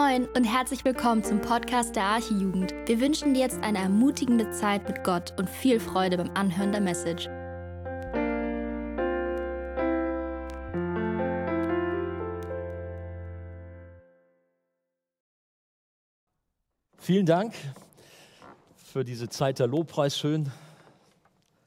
[0.00, 2.72] Moin und herzlich willkommen zum Podcast der Archijugend.
[2.86, 6.80] Wir wünschen dir jetzt eine ermutigende Zeit mit Gott und viel Freude beim Anhören der
[6.80, 7.28] Message.
[16.96, 17.52] Vielen Dank
[18.76, 20.16] für diese Zeit der Lobpreis.
[20.16, 20.50] Schön,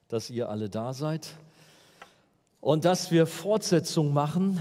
[0.08, 1.36] dass ihr alle da seid.
[2.62, 4.60] Und dass wir Fortsetzung machen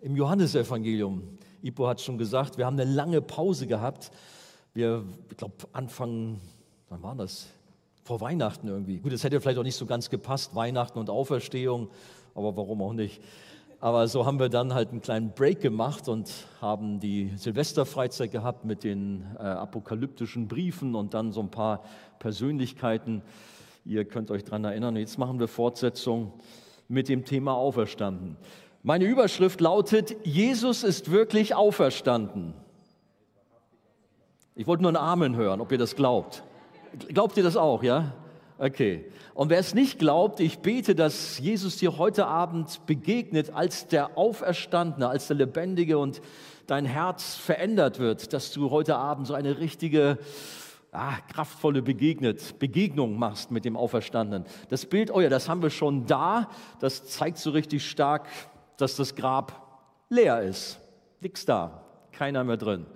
[0.00, 1.40] im Johannesevangelium.
[1.62, 4.10] Ipo hat schon gesagt, wir haben eine lange Pause gehabt.
[4.72, 6.40] Wir, ich glaube, Anfang,
[6.88, 7.48] wann war das?
[8.04, 8.98] Vor Weihnachten irgendwie.
[8.98, 11.88] Gut, es hätte vielleicht auch nicht so ganz gepasst, Weihnachten und Auferstehung,
[12.34, 13.20] aber warum auch nicht.
[13.82, 18.64] Aber so haben wir dann halt einen kleinen Break gemacht und haben die Silvesterfreizeit gehabt
[18.66, 21.82] mit den äh, apokalyptischen Briefen und dann so ein paar
[22.18, 23.22] Persönlichkeiten.
[23.86, 24.96] Ihr könnt euch daran erinnern.
[24.96, 26.34] Jetzt machen wir Fortsetzung
[26.88, 28.36] mit dem Thema Auferstanden.
[28.82, 32.54] Meine Überschrift lautet, Jesus ist wirklich auferstanden.
[34.54, 36.42] Ich wollte nur einen Amen hören, ob ihr das glaubt.
[37.08, 38.14] Glaubt ihr das auch, ja?
[38.58, 39.04] Okay.
[39.34, 44.16] Und wer es nicht glaubt, ich bete, dass Jesus dir heute Abend begegnet als der
[44.16, 46.22] Auferstandene, als der Lebendige und
[46.66, 50.18] dein Herz verändert wird, dass du heute Abend so eine richtige,
[50.92, 54.46] ah, kraftvolle Begegnet, Begegnung machst mit dem Auferstandenen.
[54.70, 56.48] Das Bild, oh ja, das haben wir schon da.
[56.80, 58.26] Das zeigt so richtig stark,
[58.80, 60.80] dass das Grab leer ist.
[61.20, 62.86] Nichts da, keiner mehr drin.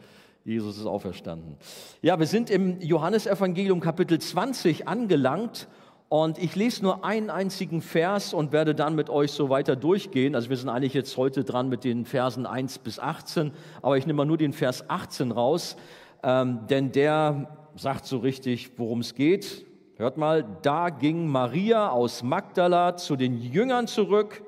[0.45, 1.57] Jesus ist auferstanden.
[2.03, 5.69] Ja, wir sind im Johannesevangelium Kapitel 20 angelangt
[6.11, 10.35] und ich lese nur einen einzigen Vers und werde dann mit euch so weiter durchgehen.
[10.35, 14.07] Also wir sind eigentlich jetzt heute dran mit den Versen 1 bis 18, aber ich
[14.07, 15.77] nehme mal nur den Vers 18 raus,
[16.23, 19.65] ähm, denn der sagt so richtig, worum es geht.
[19.97, 24.44] Hört mal, da ging Maria aus Magdala zu den Jüngern zurück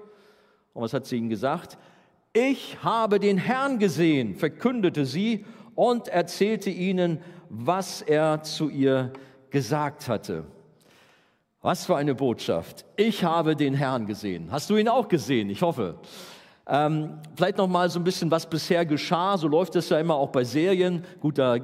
[0.76, 1.78] und was hat sie ihnen gesagt?
[2.34, 9.12] Ich habe den Herrn gesehen, verkündete sie und erzählte ihnen, was er zu ihr
[9.48, 10.44] gesagt hatte.
[11.62, 12.84] Was für eine Botschaft.
[12.96, 14.48] Ich habe den Herrn gesehen.
[14.50, 15.48] Hast du ihn auch gesehen?
[15.48, 15.98] Ich hoffe.
[16.68, 19.38] Ähm, vielleicht noch mal so ein bisschen, was bisher geschah.
[19.38, 21.04] So läuft es ja immer auch bei Serien.
[21.20, 21.58] Gut, da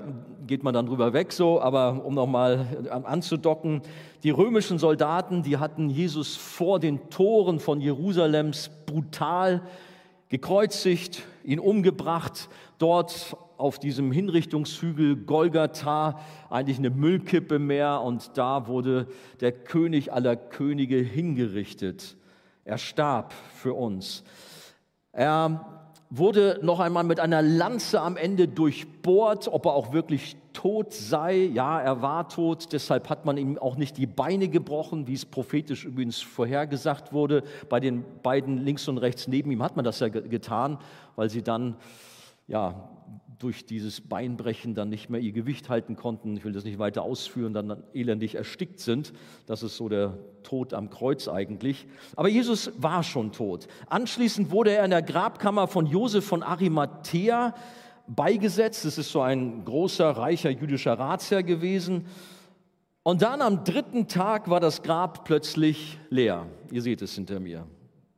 [0.47, 2.66] geht man dann drüber weg so, aber um noch mal
[3.04, 3.82] anzudocken.
[4.22, 9.62] Die römischen Soldaten, die hatten Jesus vor den Toren von Jerusalems brutal
[10.28, 12.48] gekreuzigt, ihn umgebracht,
[12.78, 16.19] dort auf diesem Hinrichtungshügel Golgatha,
[16.50, 19.06] eigentlich eine Müllkippe mehr, und da wurde
[19.41, 22.16] der König aller Könige hingerichtet.
[22.64, 24.25] Er starb für uns.
[25.12, 25.71] Er
[26.14, 31.36] wurde noch einmal mit einer Lanze am Ende durchbohrt, ob er auch wirklich tot sei.
[31.54, 35.24] Ja, er war tot, deshalb hat man ihm auch nicht die Beine gebrochen, wie es
[35.24, 37.42] prophetisch übrigens vorhergesagt wurde.
[37.70, 40.76] Bei den beiden links und rechts neben ihm hat man das ja getan,
[41.16, 41.76] weil sie dann
[42.46, 42.90] ja,
[43.42, 46.36] durch dieses Beinbrechen dann nicht mehr ihr Gewicht halten konnten.
[46.36, 49.12] Ich will das nicht weiter ausführen, dann elendig erstickt sind.
[49.47, 51.86] Das ist so der Tod am Kreuz eigentlich.
[52.14, 53.66] Aber Jesus war schon tot.
[53.88, 57.54] Anschließend wurde er in der Grabkammer von Josef von Arimathea
[58.06, 58.84] beigesetzt.
[58.84, 62.06] Das ist so ein großer, reicher jüdischer Ratsherr gewesen.
[63.02, 66.47] Und dann am dritten Tag war das Grab plötzlich leer.
[66.70, 67.66] Ihr seht es hinter mir.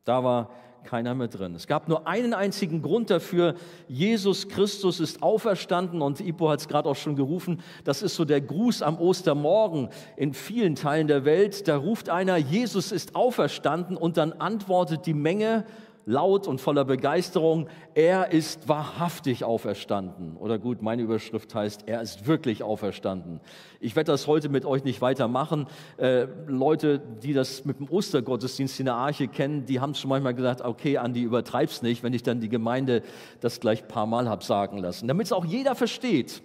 [0.05, 0.51] Da war
[0.85, 1.55] keiner mehr drin.
[1.55, 3.55] Es gab nur einen einzigen Grund dafür.
[3.89, 7.61] Jesus Christus ist auferstanden und Ipo hat es gerade auch schon gerufen.
[7.85, 11.67] Das ist so der Gruß am Ostermorgen in vielen Teilen der Welt.
[11.69, 15.65] Da ruft einer, Jesus ist auferstanden und dann antwortet die Menge,
[16.07, 20.37] laut und voller Begeisterung, er ist wahrhaftig auferstanden.
[20.37, 23.41] Oder gut, meine Überschrift heißt, er ist wirklich auferstanden.
[23.81, 25.67] Ich werde das heute mit euch nicht weitermachen.
[25.97, 30.35] Äh, Leute, die das mit dem Ostergottesdienst in der Arche kennen, die haben schon manchmal
[30.35, 33.03] gesagt, okay, Andi, übertreib's nicht, wenn ich dann die Gemeinde
[33.41, 35.09] das gleich paar Mal habe sagen lassen.
[35.09, 36.43] Damit es auch jeder versteht.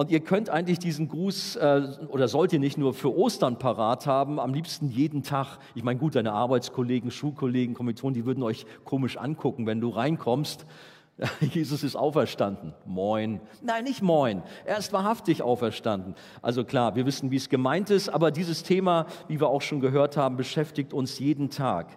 [0.00, 4.06] Und ihr könnt eigentlich diesen Gruß äh, oder sollt ihr nicht nur für Ostern parat
[4.06, 5.58] haben, am liebsten jeden Tag.
[5.74, 10.64] Ich meine, gut, deine Arbeitskollegen, Schulkollegen, Kommilitonen, die würden euch komisch angucken, wenn du reinkommst.
[11.52, 12.72] Jesus ist auferstanden.
[12.86, 13.42] Moin.
[13.60, 14.42] Nein, nicht moin.
[14.64, 16.14] Er ist wahrhaftig auferstanden.
[16.40, 19.80] Also klar, wir wissen, wie es gemeint ist, aber dieses Thema, wie wir auch schon
[19.80, 21.88] gehört haben, beschäftigt uns jeden Tag.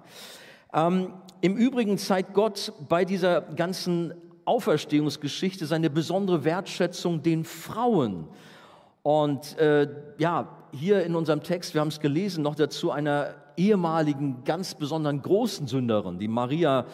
[0.74, 4.14] Ähm, Im Übrigen zeigt Gott bei dieser ganzen
[4.46, 8.28] Auferstehungsgeschichte seine besondere Wertschätzung den Frauen.
[9.02, 14.44] Und äh, ja, hier in unserem Text, wir haben es gelesen, noch dazu einer ehemaligen,
[14.44, 16.86] ganz besonderen großen Sünderin, die Maria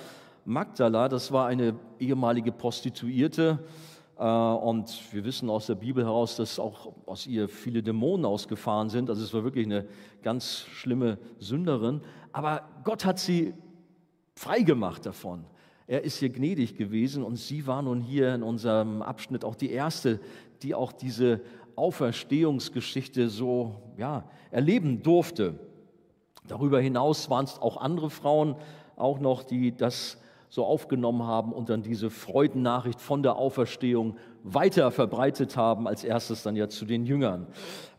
[0.46, 3.60] Magdala, das war eine ehemalige Prostituierte.
[4.18, 8.90] Äh, und wir wissen aus der Bibel heraus, dass auch aus ihr viele Dämonen ausgefahren
[8.90, 9.10] sind.
[9.10, 9.86] Also es war wirklich eine
[10.22, 12.02] ganz schlimme Sünderin.
[12.32, 13.54] Aber Gott hat sie
[14.36, 15.46] freigemacht davon.
[15.90, 19.72] Er ist hier gnädig gewesen und sie war nun hier in unserem Abschnitt auch die
[19.72, 20.20] erste,
[20.62, 21.42] die auch diese
[21.76, 25.58] Auferstehungsgeschichte so ja, erleben durfte.
[26.48, 28.56] Darüber hinaus waren es auch andere Frauen
[28.98, 30.20] auch noch, die das
[30.50, 36.44] so aufgenommen haben und dann diese Freudennachricht von der Auferstehung weiter verbreitet haben, als erstes
[36.44, 37.48] dann ja zu den Jüngern.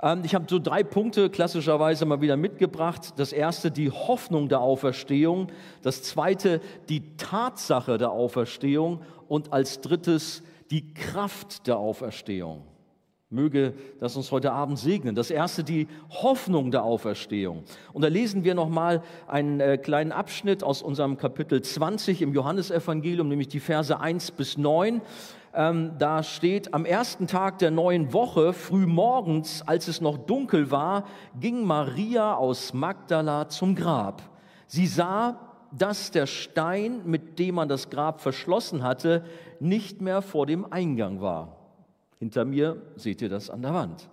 [0.03, 3.15] Ähm, ich habe so drei Punkte klassischerweise mal wieder mitgebracht.
[3.17, 5.49] Das erste, die Hoffnung der Auferstehung.
[5.83, 9.01] Das zweite, die Tatsache der Auferstehung.
[9.29, 12.65] Und als drittes, die Kraft der Auferstehung.
[13.33, 15.15] Möge das uns heute Abend segnen.
[15.15, 17.63] Das erste, die Hoffnung der Auferstehung.
[17.93, 23.29] Und da lesen wir nochmal einen äh, kleinen Abschnitt aus unserem Kapitel 20 im Johannesevangelium,
[23.29, 25.01] nämlich die Verse 1 bis 9.
[25.52, 30.70] Ähm, da steht, am ersten Tag der neuen Woche, früh morgens, als es noch dunkel
[30.70, 31.05] war,
[31.38, 34.23] ging Maria aus Magdala zum Grab.
[34.69, 35.38] Sie sah,
[35.73, 39.25] dass der Stein, mit dem man das Grab verschlossen hatte,
[39.58, 41.56] nicht mehr vor dem Eingang war.
[42.19, 44.08] Hinter mir seht ihr das an der Wand.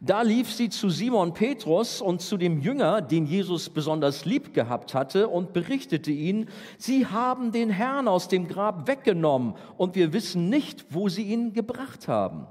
[0.00, 4.94] Da lief sie zu Simon Petrus und zu dem Jünger, den Jesus besonders lieb gehabt
[4.94, 10.48] hatte, und berichtete ihnen, sie haben den Herrn aus dem Grab weggenommen und wir wissen
[10.48, 12.46] nicht, wo sie ihn gebracht haben.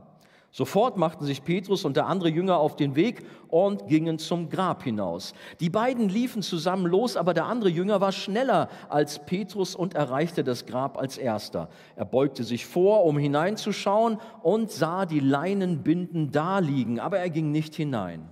[0.57, 4.81] Sofort machten sich Petrus und der andere Jünger auf den Weg und gingen zum Grab
[4.81, 5.36] hinaus.
[5.59, 10.44] Die beiden liefen zusammen los, aber der andere Jünger war schneller als Petrus und erreichte
[10.44, 11.69] das Grab als erster.
[11.95, 17.75] Er beugte sich vor, um hineinzuschauen und sah die Leinenbinden daliegen, aber er ging nicht
[17.75, 18.27] hinein.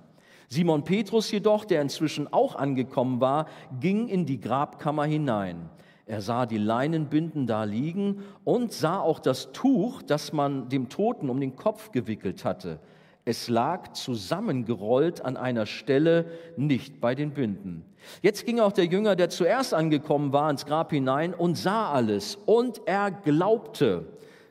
[0.47, 3.45] Simon Petrus jedoch, der inzwischen auch angekommen war,
[3.79, 5.69] ging in die Grabkammer hinein.
[6.07, 11.29] Er sah die Leinenbinden da liegen und sah auch das Tuch, das man dem Toten
[11.29, 12.79] um den Kopf gewickelt hatte.
[13.27, 16.25] Es lag zusammengerollt an einer Stelle,
[16.57, 17.83] nicht bei den Binden.
[18.21, 22.37] Jetzt ging auch der Jünger, der zuerst angekommen war, ins Grab hinein und sah alles.
[22.45, 24.05] Und er glaubte.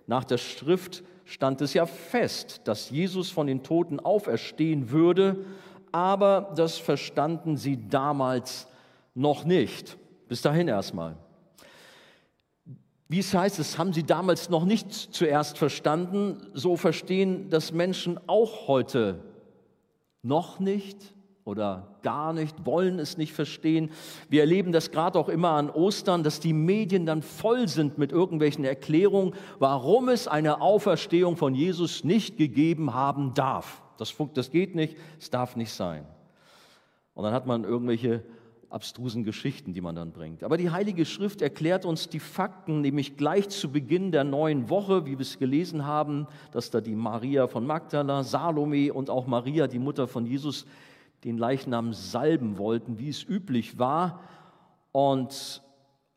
[0.09, 5.45] Nach der Schrift stand es ja fest, dass Jesus von den Toten auferstehen würde,
[5.93, 8.67] aber das verstanden sie damals
[9.15, 9.97] noch nicht.
[10.27, 11.15] Bis dahin erstmal.
[13.09, 16.39] Wie es heißt, das haben sie damals noch nicht zuerst verstanden.
[16.55, 19.21] So verstehen das Menschen auch heute
[20.23, 21.15] noch nicht
[21.45, 23.91] oder gar nicht, wollen es nicht verstehen.
[24.31, 28.13] Wir erleben das gerade auch immer an Ostern, dass die Medien dann voll sind mit
[28.13, 33.83] irgendwelchen Erklärungen, warum es eine Auferstehung von Jesus nicht gegeben haben darf.
[33.99, 36.07] Das, das geht nicht, es darf nicht sein.
[37.13, 38.23] Und dann hat man irgendwelche
[38.75, 40.43] abstrusen Geschichten, die man dann bringt.
[40.43, 45.07] Aber die Heilige Schrift erklärt uns die Fakten, nämlich gleich zu Beginn der neuen Woche,
[45.07, 49.69] wie wir es gelesen haben, dass da die Maria von Magdala, Salome und auch Maria,
[49.69, 50.67] die Mutter von Jesus,
[51.23, 54.21] den Leichnam salben wollten, wie es üblich war.
[54.91, 55.63] Und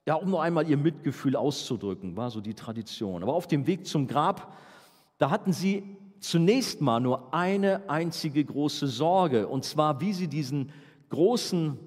[0.08, 3.22] ja, um noch einmal ihr Mitgefühl auszudrücken, war so die Tradition.
[3.22, 4.54] Aber auf dem Weg zum Grab,
[5.20, 5.84] da hatten sie
[6.20, 10.72] zunächst mal nur eine einzige große Sorge, und zwar, wie sie diesen
[11.10, 11.78] großen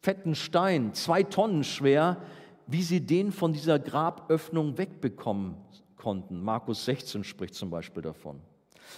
[0.00, 2.18] fetten Stein, zwei Tonnen schwer,
[2.66, 5.56] wie sie den von dieser Graböffnung wegbekommen
[5.96, 6.42] konnten.
[6.42, 8.40] Markus 16 spricht zum Beispiel davon.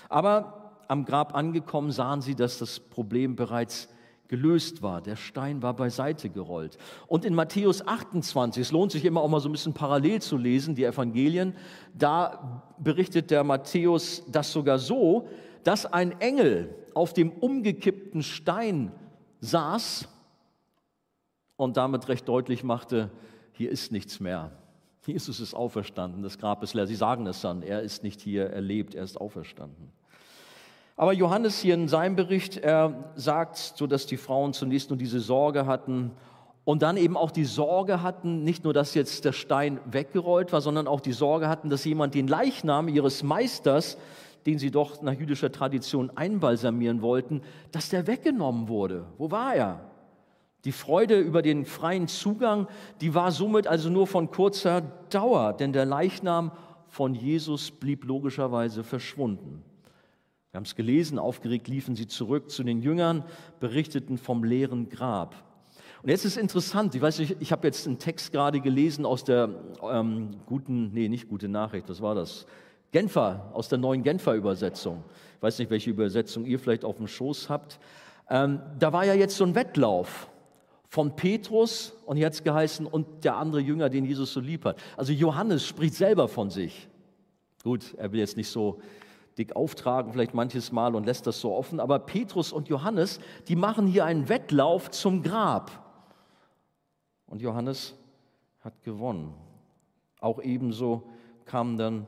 [0.08, 3.88] Aber am Grab angekommen sahen sie, dass das Problem bereits
[4.28, 5.02] gelöst war.
[5.02, 6.78] Der Stein war beiseite gerollt.
[7.06, 10.36] Und in Matthäus 28, es lohnt sich immer auch mal so ein bisschen parallel zu
[10.36, 11.54] lesen, die Evangelien,
[11.94, 15.28] da berichtet der Matthäus das sogar so,
[15.64, 18.92] dass ein Engel auf dem umgekippten Stein
[19.40, 20.08] saß
[21.56, 23.10] und damit recht deutlich machte,
[23.52, 24.50] hier ist nichts mehr.
[25.06, 26.86] Jesus ist auferstanden, das Grab ist leer.
[26.86, 29.92] Sie sagen es dann, er ist nicht hier, er lebt, er ist auferstanden.
[30.96, 35.20] Aber Johannes hier in seinem Bericht, er sagt, so dass die Frauen zunächst nur diese
[35.20, 36.12] Sorge hatten
[36.64, 40.60] und dann eben auch die Sorge hatten, nicht nur, dass jetzt der Stein weggerollt war,
[40.60, 43.98] sondern auch die Sorge hatten, dass jemand den Leichnam ihres Meisters,
[44.46, 47.42] den sie doch nach jüdischer Tradition einbalsamieren wollten,
[47.72, 49.06] dass der weggenommen wurde.
[49.18, 49.91] Wo war er?
[50.64, 52.68] Die Freude über den freien Zugang,
[53.00, 56.52] die war somit also nur von kurzer Dauer, denn der Leichnam
[56.86, 59.64] von Jesus blieb logischerweise verschwunden.
[60.52, 63.24] Wir haben es gelesen, aufgeregt liefen sie zurück zu den Jüngern,
[63.58, 65.34] berichteten vom leeren Grab.
[66.02, 69.24] Und jetzt ist interessant, ich weiß nicht, ich habe jetzt einen Text gerade gelesen aus
[69.24, 69.48] der
[69.90, 72.46] ähm, guten, nee, nicht gute Nachricht, was war das?
[72.90, 75.02] Genfer, aus der neuen Genfer Übersetzung.
[75.36, 77.80] Ich weiß nicht, welche Übersetzung ihr vielleicht auf dem Schoß habt.
[78.28, 80.28] Ähm, da war ja jetzt so ein Wettlauf
[80.92, 84.78] von Petrus und jetzt geheißen und der andere Jünger, den Jesus so lieb hat.
[84.94, 86.86] Also Johannes spricht selber von sich.
[87.64, 88.78] Gut, er will jetzt nicht so
[89.38, 93.56] dick auftragen, vielleicht manches Mal und lässt das so offen, aber Petrus und Johannes, die
[93.56, 95.70] machen hier einen Wettlauf zum Grab.
[97.26, 97.94] Und Johannes
[98.60, 99.32] hat gewonnen.
[100.20, 101.04] Auch ebenso
[101.46, 102.06] kamen dann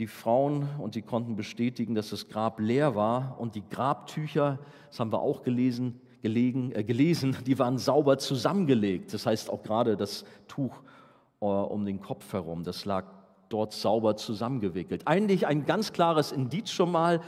[0.00, 4.98] die Frauen und die konnten bestätigen, dass das Grab leer war und die Grabtücher, das
[4.98, 9.12] haben wir auch gelesen, gelegen, äh, gelesen, die waren sauber zusammengelegt.
[9.14, 10.74] Das heißt auch gerade das Tuch
[11.40, 13.06] äh, um den Kopf herum, das lag
[13.48, 15.06] dort sauber zusammengewickelt.
[15.06, 17.20] Eigentlich ein ganz klares Indiz schon mal,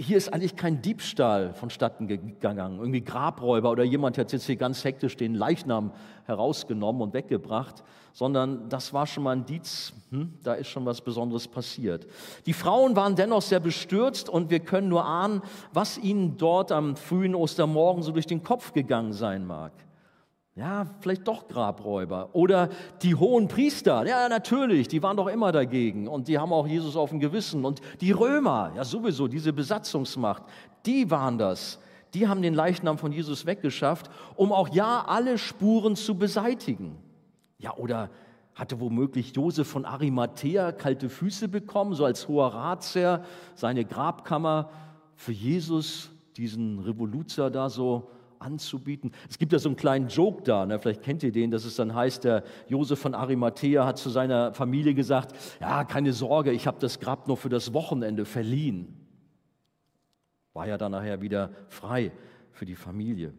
[0.00, 4.82] hier ist eigentlich kein Diebstahl vonstatten gegangen, irgendwie Grabräuber oder jemand hat jetzt hier ganz
[4.82, 5.92] hektisch den Leichnam
[6.24, 11.02] herausgenommen und weggebracht, sondern das war schon mal ein Indiz, hm, da ist schon was
[11.02, 12.06] Besonderes passiert.
[12.46, 15.42] Die Frauen waren dennoch sehr bestürzt und wir können nur ahnen,
[15.74, 19.72] was ihnen dort am frühen Ostermorgen so durch den Kopf gegangen sein mag.
[20.56, 22.30] Ja, vielleicht doch Grabräuber.
[22.32, 22.68] Oder
[23.02, 24.04] die hohen Priester.
[24.06, 26.08] Ja, natürlich, die waren doch immer dagegen.
[26.08, 27.64] Und die haben auch Jesus auf dem Gewissen.
[27.64, 30.42] Und die Römer, ja sowieso, diese Besatzungsmacht,
[30.86, 31.78] die waren das.
[32.14, 36.98] Die haben den Leichnam von Jesus weggeschafft, um auch ja alle Spuren zu beseitigen.
[37.58, 38.10] Ja, oder
[38.54, 44.70] hatte womöglich Josef von Arimathea kalte Füße bekommen, so als hoher Ratsherr, seine Grabkammer
[45.14, 49.12] für Jesus, diesen Revoluzer da so anzubieten.
[49.28, 50.78] Es gibt ja so einen kleinen Joke da, ne?
[50.78, 54.52] vielleicht kennt ihr den, dass es dann heißt, der Josef von Arimathea hat zu seiner
[54.54, 58.96] Familie gesagt, ja, keine Sorge, ich habe das Grab nur für das Wochenende verliehen.
[60.52, 62.12] War ja dann nachher wieder frei
[62.52, 63.32] für die Familie.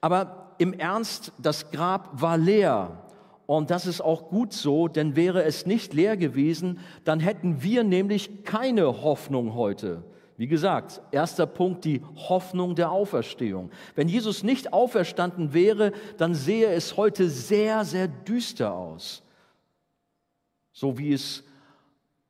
[0.00, 3.02] Aber im Ernst, das Grab war leer.
[3.46, 7.84] Und das ist auch gut so, denn wäre es nicht leer gewesen, dann hätten wir
[7.84, 10.02] nämlich keine Hoffnung heute.
[10.36, 13.70] Wie gesagt, erster Punkt, die Hoffnung der Auferstehung.
[13.94, 19.22] Wenn Jesus nicht auferstanden wäre, dann sähe es heute sehr, sehr düster aus.
[20.72, 21.42] So wie es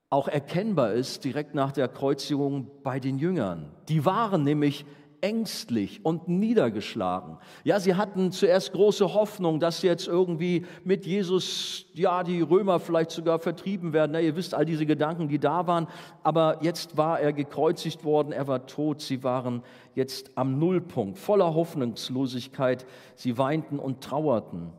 [0.08, 3.72] auch erkennbar ist direkt nach der Kreuzigung bei den Jüngern.
[3.88, 4.86] Die waren nämlich
[5.26, 7.38] ängstlich und niedergeschlagen.
[7.64, 13.10] Ja, sie hatten zuerst große Hoffnung, dass jetzt irgendwie mit Jesus, ja, die Römer vielleicht
[13.10, 14.14] sogar vertrieben werden.
[14.14, 15.88] Ja, ihr wisst all diese Gedanken, die da waren.
[16.22, 19.00] Aber jetzt war er gekreuzigt worden, er war tot.
[19.00, 19.64] Sie waren
[19.96, 22.86] jetzt am Nullpunkt, voller Hoffnungslosigkeit.
[23.16, 24.70] Sie weinten und trauerten.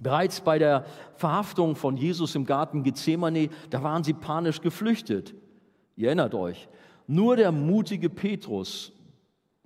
[0.00, 5.34] Bereits bei der Verhaftung von Jesus im Garten Gethsemane, da waren sie panisch geflüchtet.
[5.94, 6.70] Ihr erinnert euch.
[7.06, 8.92] Nur der mutige Petrus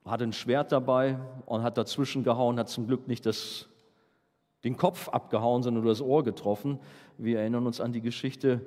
[0.05, 3.69] hatte ein Schwert dabei und hat dazwischen gehauen, hat zum Glück nicht das,
[4.65, 6.81] den Kopf abgehauen, sondern nur das Ohr getroffen.
[7.19, 8.61] Wir erinnern uns an die Geschichte.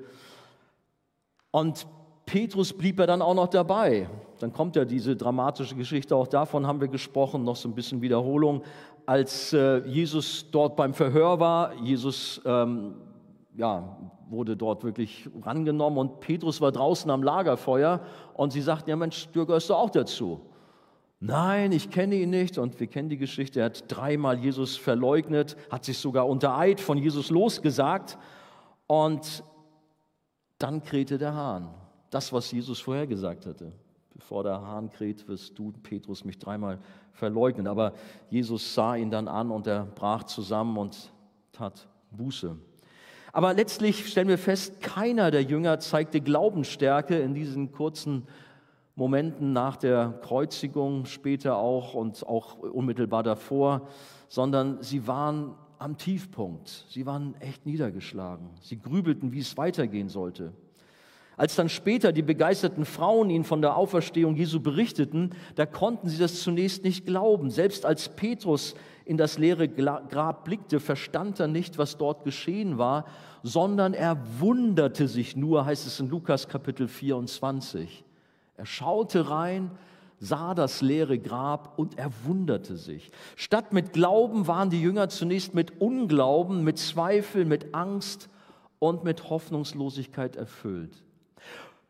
[1.51, 1.87] Und
[2.25, 4.09] Petrus blieb er dann auch noch dabei.
[4.39, 8.01] Dann kommt ja diese dramatische Geschichte, auch davon haben wir gesprochen, noch so ein bisschen
[8.01, 8.63] Wiederholung.
[9.05, 12.95] Als äh, Jesus dort beim Verhör war, Jesus ähm,
[13.55, 13.97] ja,
[14.29, 18.01] wurde dort wirklich rangenommen und Petrus war draußen am Lagerfeuer
[18.33, 20.41] und sie sagten, ja Mensch, du gehörst doch auch dazu.
[21.27, 22.59] Nein, ich kenne ihn nicht.
[22.59, 23.61] Und wir kennen die Geschichte.
[23.61, 28.19] Er hat dreimal Jesus verleugnet, hat sich sogar unter Eid von Jesus losgesagt.
[28.85, 29.43] Und
[30.59, 31.73] dann krähte der Hahn.
[32.11, 33.71] Das, was Jesus vorher gesagt hatte.
[34.13, 36.77] Bevor der Hahn kräht, wirst du, Petrus, mich dreimal
[37.11, 37.65] verleugnen.
[37.65, 37.93] Aber
[38.29, 41.11] Jesus sah ihn dann an und er brach zusammen und
[41.51, 42.55] tat Buße.
[43.33, 48.27] Aber letztlich stellen wir fest, keiner der Jünger zeigte Glaubensstärke in diesen kurzen
[48.95, 53.87] Momenten nach der Kreuzigung, später auch und auch unmittelbar davor,
[54.29, 56.85] sondern sie waren am Tiefpunkt.
[56.89, 58.49] Sie waren echt niedergeschlagen.
[58.61, 60.53] Sie grübelten, wie es weitergehen sollte.
[61.37, 66.17] Als dann später die begeisterten Frauen ihnen von der Auferstehung Jesu berichteten, da konnten sie
[66.17, 67.49] das zunächst nicht glauben.
[67.49, 73.03] Selbst als Petrus in das leere Grab blickte, verstand er nicht, was dort geschehen war,
[73.43, 78.04] sondern er wunderte sich nur, heißt es in Lukas Kapitel 24.
[78.57, 79.71] Er schaute rein,
[80.19, 83.11] sah das leere Grab und er wunderte sich.
[83.35, 88.29] Statt mit Glauben waren die Jünger zunächst mit Unglauben, mit Zweifel, mit Angst
[88.79, 91.03] und mit Hoffnungslosigkeit erfüllt.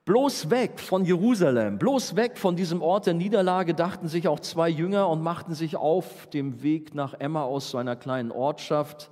[0.05, 4.69] Bloß weg von Jerusalem, bloß weg von diesem Ort der Niederlage dachten sich auch zwei
[4.69, 9.09] Jünger und machten sich auf dem Weg nach Emma aus so einer kleinen Ortschaft.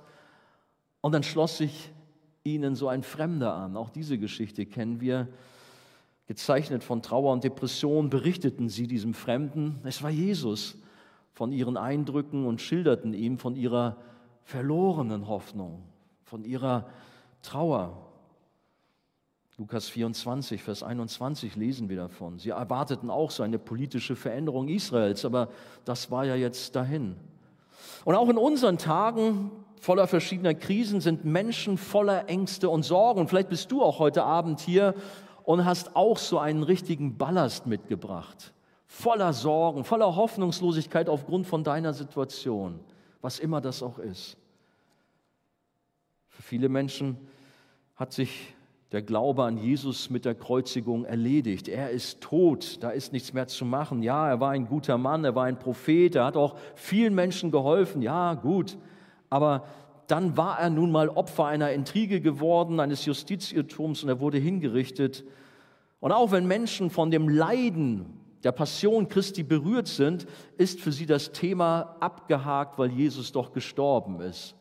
[1.00, 1.90] Und dann schloss sich
[2.44, 3.76] ihnen so ein Fremder an.
[3.76, 5.26] Auch diese Geschichte kennen wir.
[6.26, 10.78] Gezeichnet von Trauer und Depression berichteten sie diesem Fremden, es war Jesus,
[11.32, 13.96] von ihren Eindrücken und schilderten ihm von ihrer
[14.44, 15.82] verlorenen Hoffnung,
[16.22, 16.86] von ihrer
[17.42, 18.10] Trauer.
[19.58, 22.38] Lukas 24, Vers 21 lesen wir davon.
[22.38, 25.48] Sie erwarteten auch so eine politische Veränderung Israels, aber
[25.84, 27.16] das war ja jetzt dahin.
[28.04, 33.28] Und auch in unseren Tagen voller verschiedener Krisen sind Menschen voller Ängste und Sorgen.
[33.28, 34.94] vielleicht bist du auch heute Abend hier
[35.44, 38.52] und hast auch so einen richtigen Ballast mitgebracht.
[38.86, 42.80] Voller Sorgen, voller Hoffnungslosigkeit aufgrund von deiner Situation,
[43.20, 44.36] was immer das auch ist.
[46.28, 47.16] Für viele Menschen
[47.94, 48.54] hat sich
[48.92, 51.68] der Glaube an Jesus mit der Kreuzigung erledigt.
[51.68, 54.02] Er ist tot, da ist nichts mehr zu machen.
[54.02, 57.50] Ja, er war ein guter Mann, er war ein Prophet, er hat auch vielen Menschen
[57.50, 58.02] geholfen.
[58.02, 58.76] Ja, gut.
[59.30, 59.64] Aber
[60.06, 65.24] dann war er nun mal Opfer einer Intrige geworden, eines Justizirrtums und er wurde hingerichtet.
[66.00, 70.26] Und auch wenn Menschen von dem Leiden der Passion Christi berührt sind,
[70.58, 74.54] ist für sie das Thema abgehakt, weil Jesus doch gestorben ist.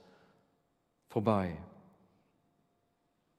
[1.09, 1.57] Vorbei.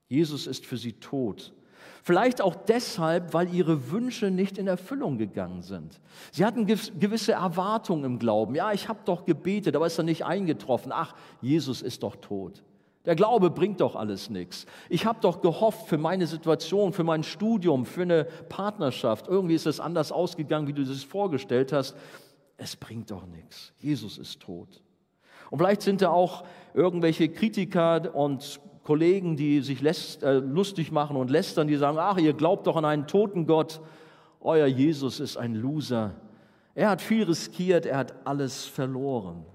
[0.08, 1.54] Jesus ist für sie tot.
[2.02, 6.00] Vielleicht auch deshalb, weil ihre Wünsche nicht in Erfüllung gegangen sind.
[6.33, 8.54] Sie hatten gewisse Erwartungen im Glauben.
[8.54, 10.93] Ja, ich habe doch gebetet, aber ist er nicht eingetroffen.
[10.95, 12.62] Ach, Jesus ist doch tot.
[13.07, 14.66] Der Glaube bringt doch alles nichts.
[14.88, 19.28] Ich habe doch gehofft für meine Situation, für mein Studium, für eine Partnerschaft.
[19.28, 21.97] Irgendwie ist es anders ausgegangen, wie du es vorgestellt hast.
[22.57, 23.73] Es bringt doch nichts.
[23.78, 24.83] Jesus ist tot.
[25.50, 31.17] Und vielleicht sind da auch irgendwelche Kritiker und Kollegen, die sich lässt, äh, lustig machen
[31.17, 33.81] und lästern, die sagen, ach, ihr glaubt doch an einen toten Gott.
[34.41, 36.14] Euer Jesus ist ein Loser.
[36.75, 39.47] Er hat viel riskiert, er hat alles verloren.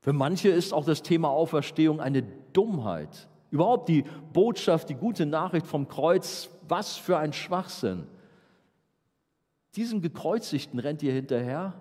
[0.00, 3.28] Für manche ist auch das Thema Auferstehung eine Dummheit.
[3.50, 8.06] Überhaupt die Botschaft, die gute Nachricht vom Kreuz, was für ein Schwachsinn.
[9.74, 11.74] Diesen Gekreuzigten rennt ihr hinterher?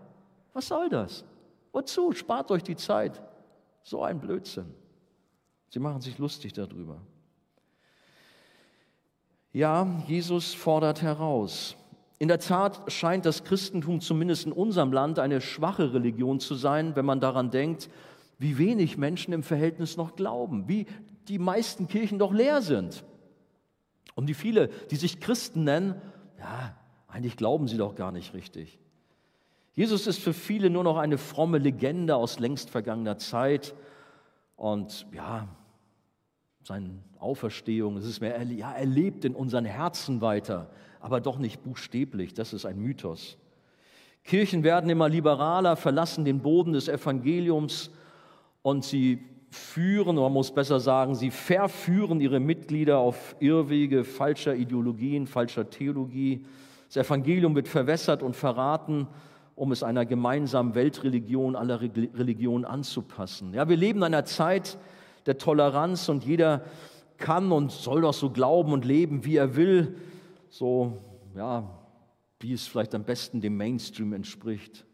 [0.53, 1.25] Was soll das?
[1.71, 2.11] Wozu?
[2.11, 3.21] Spart euch die Zeit.
[3.83, 4.73] So ein Blödsinn.
[5.69, 7.01] Sie machen sich lustig darüber.
[9.51, 11.75] Ja, Jesus fordert heraus.
[12.19, 16.95] In der Tat scheint das Christentum zumindest in unserem Land eine schwache Religion zu sein,
[16.95, 17.89] wenn man daran denkt,
[18.39, 20.85] wie wenig Menschen im Verhältnis noch glauben, wie
[21.27, 23.03] die meisten Kirchen doch leer sind.
[24.15, 26.01] Und wie viele, die sich Christen nennen,
[26.39, 26.75] ja,
[27.07, 28.79] eigentlich glauben sie doch gar nicht richtig.
[29.73, 33.75] Jesus ist für viele nur noch eine fromme Legende aus längst vergangener Zeit.
[34.57, 35.47] Und ja,
[36.63, 41.63] seine Auferstehung, es ist mehr, ja, er lebt in unseren Herzen weiter, aber doch nicht
[41.63, 42.33] buchstäblich.
[42.33, 43.37] Das ist ein Mythos.
[44.23, 47.91] Kirchen werden immer liberaler, verlassen den Boden des Evangeliums
[48.61, 54.55] und sie führen, oder man muss besser sagen, sie verführen ihre Mitglieder auf Irrwege falscher
[54.55, 56.45] Ideologien, falscher Theologie.
[56.87, 59.07] Das Evangelium wird verwässert und verraten
[59.57, 63.55] um es einer gemeinsamen Weltreligion aller Religionen anzupassen.
[63.55, 64.77] Ja, wir leben in einer Zeit
[65.25, 66.63] der Toleranz und jeder
[67.17, 69.97] kann und soll doch so glauben und leben, wie er will,
[70.49, 70.99] so
[71.35, 71.67] ja,
[72.39, 74.85] wie es vielleicht am besten dem Mainstream entspricht.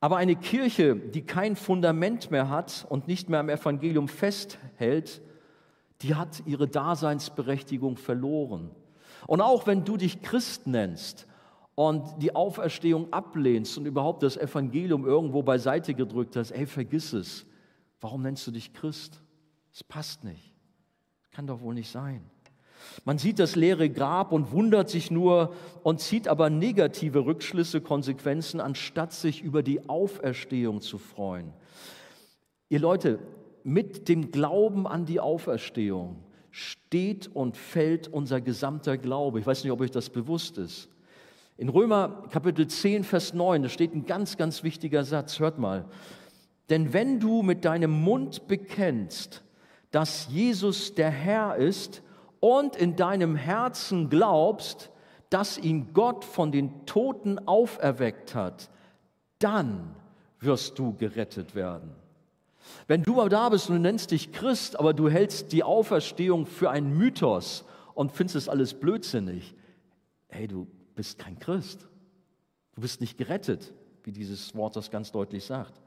[0.00, 5.22] Aber eine Kirche, die kein Fundament mehr hat und nicht mehr am Evangelium festhält,
[6.02, 8.70] die hat ihre Daseinsberechtigung verloren.
[9.26, 11.26] Und auch wenn du dich Christ nennst
[11.74, 17.46] und die Auferstehung ablehnst und überhaupt das Evangelium irgendwo beiseite gedrückt hast, ey, vergiss es.
[18.00, 19.22] Warum nennst du dich Christ?
[19.72, 20.52] Es passt nicht.
[21.30, 22.22] Kann doch wohl nicht sein.
[23.04, 28.60] Man sieht das leere Grab und wundert sich nur und zieht aber negative Rückschlüsse, Konsequenzen,
[28.60, 31.52] anstatt sich über die Auferstehung zu freuen.
[32.68, 33.18] Ihr Leute,
[33.64, 39.40] mit dem Glauben an die Auferstehung steht und fällt unser gesamter Glaube.
[39.40, 40.88] Ich weiß nicht, ob euch das bewusst ist.
[41.56, 45.38] In Römer Kapitel 10, Vers 9, da steht ein ganz, ganz wichtiger Satz.
[45.38, 45.84] Hört mal.
[46.70, 49.42] Denn wenn du mit deinem Mund bekennst,
[49.90, 52.02] dass Jesus der Herr ist
[52.40, 54.90] und in deinem Herzen glaubst,
[55.28, 58.70] dass ihn Gott von den Toten auferweckt hat,
[59.38, 59.94] dann
[60.40, 61.90] wirst du gerettet werden.
[62.86, 66.46] Wenn du aber da bist und du nennst dich Christ, aber du hältst die Auferstehung
[66.46, 69.54] für einen Mythos und findest es alles blödsinnig,
[70.28, 71.88] hey, du bist kein Christ.
[72.74, 73.72] Du bist nicht gerettet,
[74.04, 75.80] wie dieses Wort das ganz deutlich sagt.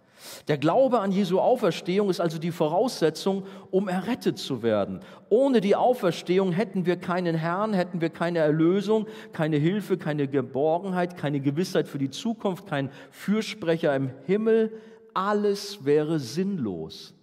[0.47, 5.01] Der Glaube an Jesu Auferstehung ist also die Voraussetzung, um errettet zu werden.
[5.29, 11.17] Ohne die Auferstehung hätten wir keinen Herrn, hätten wir keine Erlösung, keine Hilfe, keine Geborgenheit,
[11.17, 14.73] keine Gewissheit für die Zukunft, kein Fürsprecher im Himmel.
[15.13, 17.13] Alles wäre sinnlos.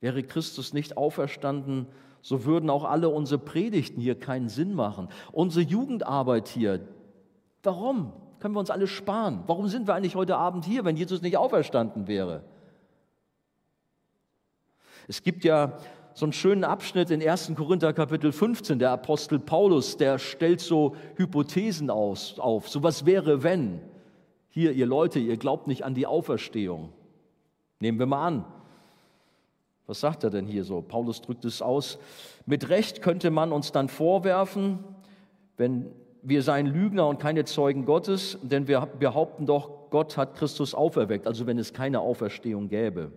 [0.00, 1.86] Wäre Christus nicht auferstanden,
[2.22, 5.08] so würden auch alle unsere Predigten hier keinen Sinn machen.
[5.32, 6.80] Unsere Jugendarbeit hier,
[7.62, 8.12] warum?
[8.38, 9.44] Können wir uns alle sparen?
[9.46, 12.44] Warum sind wir eigentlich heute Abend hier, wenn Jesus nicht auferstanden wäre?
[15.08, 15.78] Es gibt ja
[16.14, 17.52] so einen schönen Abschnitt in 1.
[17.56, 22.68] Korinther Kapitel 15, der Apostel Paulus, der stellt so Hypothesen aus, auf.
[22.68, 23.80] So was wäre, wenn?
[24.48, 26.92] Hier, ihr Leute, ihr glaubt nicht an die Auferstehung.
[27.80, 28.44] Nehmen wir mal an.
[29.92, 30.80] Was sagt er denn hier so?
[30.80, 31.98] Paulus drückt es aus.
[32.46, 34.78] Mit Recht könnte man uns dann vorwerfen,
[35.58, 40.74] wenn wir seien Lügner und keine Zeugen Gottes, denn wir behaupten doch, Gott hat Christus
[40.74, 43.12] auferweckt, also wenn es keine Auferstehung gäbe.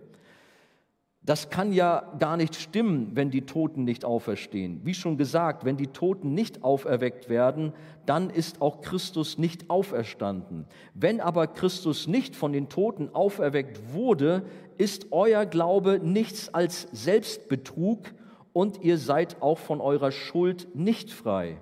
[1.26, 4.80] Das kann ja gar nicht stimmen, wenn die Toten nicht auferstehen.
[4.84, 7.72] Wie schon gesagt, wenn die Toten nicht auferweckt werden,
[8.06, 10.66] dann ist auch Christus nicht auferstanden.
[10.94, 14.44] Wenn aber Christus nicht von den Toten auferweckt wurde,
[14.78, 18.14] ist euer Glaube nichts als Selbstbetrug
[18.52, 21.60] und ihr seid auch von eurer Schuld nicht frei.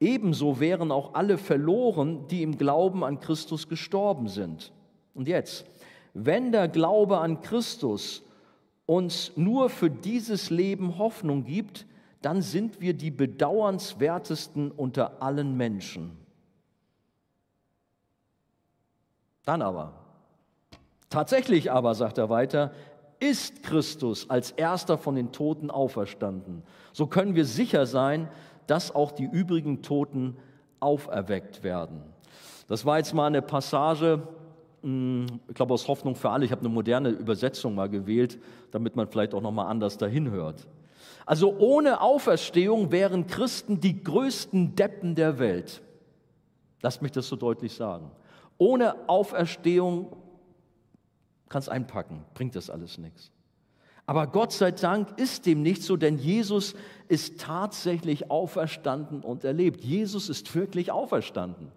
[0.00, 4.72] Ebenso wären auch alle verloren, die im Glauben an Christus gestorben sind.
[5.14, 5.66] Und jetzt,
[6.14, 8.24] wenn der Glaube an Christus
[8.88, 11.84] uns nur für dieses Leben Hoffnung gibt,
[12.22, 16.16] dann sind wir die bedauernswertesten unter allen Menschen.
[19.44, 19.92] Dann aber,
[21.10, 22.72] tatsächlich aber, sagt er weiter,
[23.20, 26.62] ist Christus als erster von den Toten auferstanden.
[26.92, 28.30] So können wir sicher sein,
[28.66, 30.38] dass auch die übrigen Toten
[30.80, 32.02] auferweckt werden.
[32.68, 34.26] Das war jetzt mal eine Passage
[34.82, 38.38] ich glaube aus Hoffnung für alle, ich habe eine moderne Übersetzung mal gewählt,
[38.70, 40.68] damit man vielleicht auch nochmal anders dahin hört.
[41.26, 45.82] Also ohne Auferstehung wären Christen die größten Deppen der Welt.
[46.80, 48.10] Lasst mich das so deutlich sagen.
[48.56, 50.16] Ohne Auferstehung
[51.48, 53.30] kannst einpacken, bringt das alles nichts.
[54.06, 56.74] Aber Gott sei Dank ist dem nicht so, denn Jesus
[57.08, 59.84] ist tatsächlich auferstanden und erlebt.
[59.84, 61.72] Jesus ist wirklich auferstanden.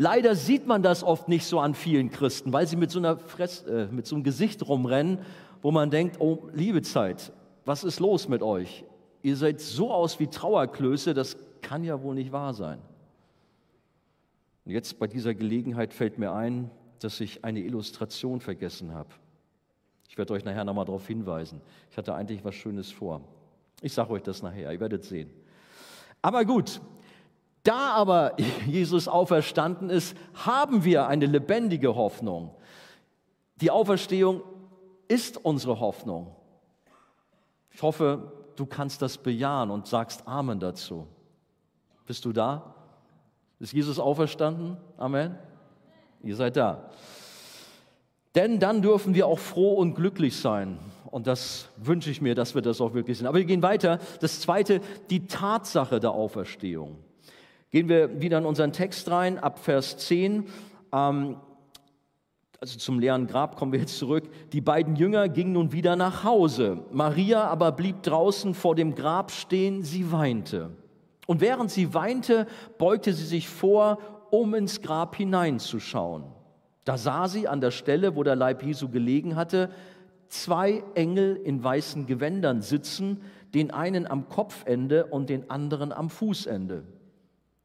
[0.00, 3.18] Leider sieht man das oft nicht so an vielen Christen, weil sie mit so, einer
[3.18, 5.18] Fress, äh, mit so einem Gesicht rumrennen,
[5.60, 7.32] wo man denkt, oh, liebe Zeit,
[7.64, 8.84] was ist los mit euch?
[9.22, 12.78] Ihr seid so aus wie Trauerklöße, das kann ja wohl nicht wahr sein.
[14.64, 19.08] Und jetzt bei dieser Gelegenheit fällt mir ein, dass ich eine Illustration vergessen habe.
[20.08, 21.60] Ich werde euch nachher nochmal darauf hinweisen.
[21.90, 23.22] Ich hatte eigentlich was Schönes vor.
[23.82, 25.28] Ich sage euch das nachher, ihr werdet sehen.
[26.22, 26.80] Aber gut,
[27.68, 32.54] da aber Jesus auferstanden ist, haben wir eine lebendige Hoffnung.
[33.56, 34.42] Die Auferstehung
[35.08, 36.34] ist unsere Hoffnung.
[37.70, 41.06] Ich hoffe, du kannst das bejahen und sagst Amen dazu.
[42.06, 42.74] Bist du da?
[43.60, 44.78] Ist Jesus auferstanden?
[44.96, 45.36] Amen.
[46.22, 46.90] Ihr seid da.
[48.34, 50.78] Denn dann dürfen wir auch froh und glücklich sein.
[51.10, 53.26] Und das wünsche ich mir, dass wir das auch wirklich sind.
[53.26, 53.98] Aber wir gehen weiter.
[54.20, 56.96] Das zweite, die Tatsache der Auferstehung.
[57.70, 60.46] Gehen wir wieder in unseren Text rein, ab Vers 10.
[60.92, 61.36] Ähm,
[62.60, 64.28] also zum leeren Grab kommen wir jetzt zurück.
[64.52, 66.84] Die beiden Jünger gingen nun wieder nach Hause.
[66.90, 70.70] Maria aber blieb draußen vor dem Grab stehen, sie weinte.
[71.26, 72.46] Und während sie weinte,
[72.78, 73.98] beugte sie sich vor,
[74.30, 76.24] um ins Grab hineinzuschauen.
[76.84, 79.70] Da sah sie an der Stelle, wo der Leib Jesu gelegen hatte,
[80.28, 83.20] zwei Engel in weißen Gewändern sitzen,
[83.54, 86.84] den einen am Kopfende und den anderen am Fußende.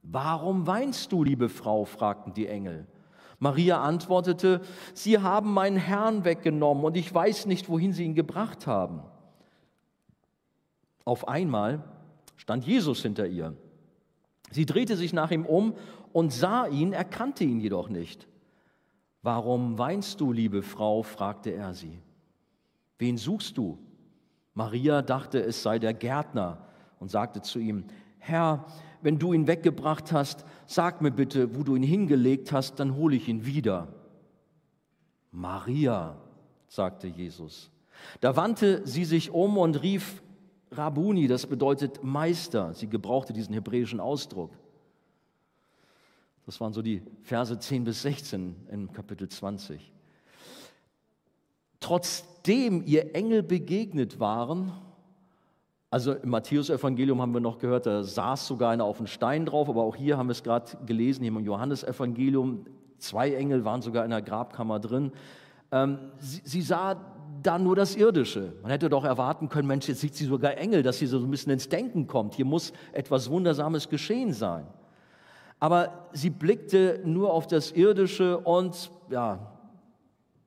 [0.04, 1.86] Warum weinst du, liebe Frau?
[1.86, 2.88] fragten die Engel.
[3.40, 4.62] Maria antwortete,
[4.94, 9.02] Sie haben meinen Herrn weggenommen und ich weiß nicht, wohin Sie ihn gebracht haben.
[11.06, 11.84] Auf einmal
[12.38, 13.58] stand Jesus hinter ihr.
[14.52, 15.76] Sie drehte sich nach ihm um
[16.12, 18.28] und sah ihn, erkannte ihn jedoch nicht.
[19.22, 21.02] Warum weinst du, liebe Frau?
[21.02, 22.02] fragte er sie.
[23.00, 23.80] Wen suchst du?
[24.54, 26.68] Maria dachte, es sei der Gärtner
[27.00, 27.86] und sagte zu ihm,
[28.26, 28.66] Herr,
[29.02, 33.18] wenn du ihn weggebracht hast, sag mir bitte, wo du ihn hingelegt hast, dann hole
[33.18, 33.90] ich ihn wieder.
[35.30, 36.16] Maria,
[36.70, 37.70] sagte Jesus.
[38.22, 40.24] Da wandte sie sich um und rief
[40.72, 42.74] Rabuni, das bedeutet Meister.
[42.74, 44.52] Sie gebrauchte diesen hebräischen Ausdruck.
[46.46, 49.92] Das waren so die Verse 10 bis 16 im Kapitel 20.
[51.82, 54.72] Trotzdem ihr Engel begegnet waren,
[55.94, 59.70] also im Matthäus-Evangelium haben wir noch gehört, da saß sogar einer auf einem Stein drauf,
[59.70, 62.66] aber auch hier haben wir es gerade gelesen, hier im Johannesevangelium,
[62.98, 65.12] zwei Engel waren sogar in der Grabkammer drin.
[65.72, 66.96] Ähm, sie, sie, sah
[67.44, 68.54] da nur das Irdische.
[68.64, 71.30] Man hätte doch erwarten können, Mensch, jetzt sieht sie sogar Engel, dass sie so ein
[71.30, 72.34] bisschen ins Denken kommt.
[72.34, 74.66] Hier muss etwas Wundersames geschehen sein.
[75.60, 79.54] Aber sie blickte nur auf das Irdische und ja,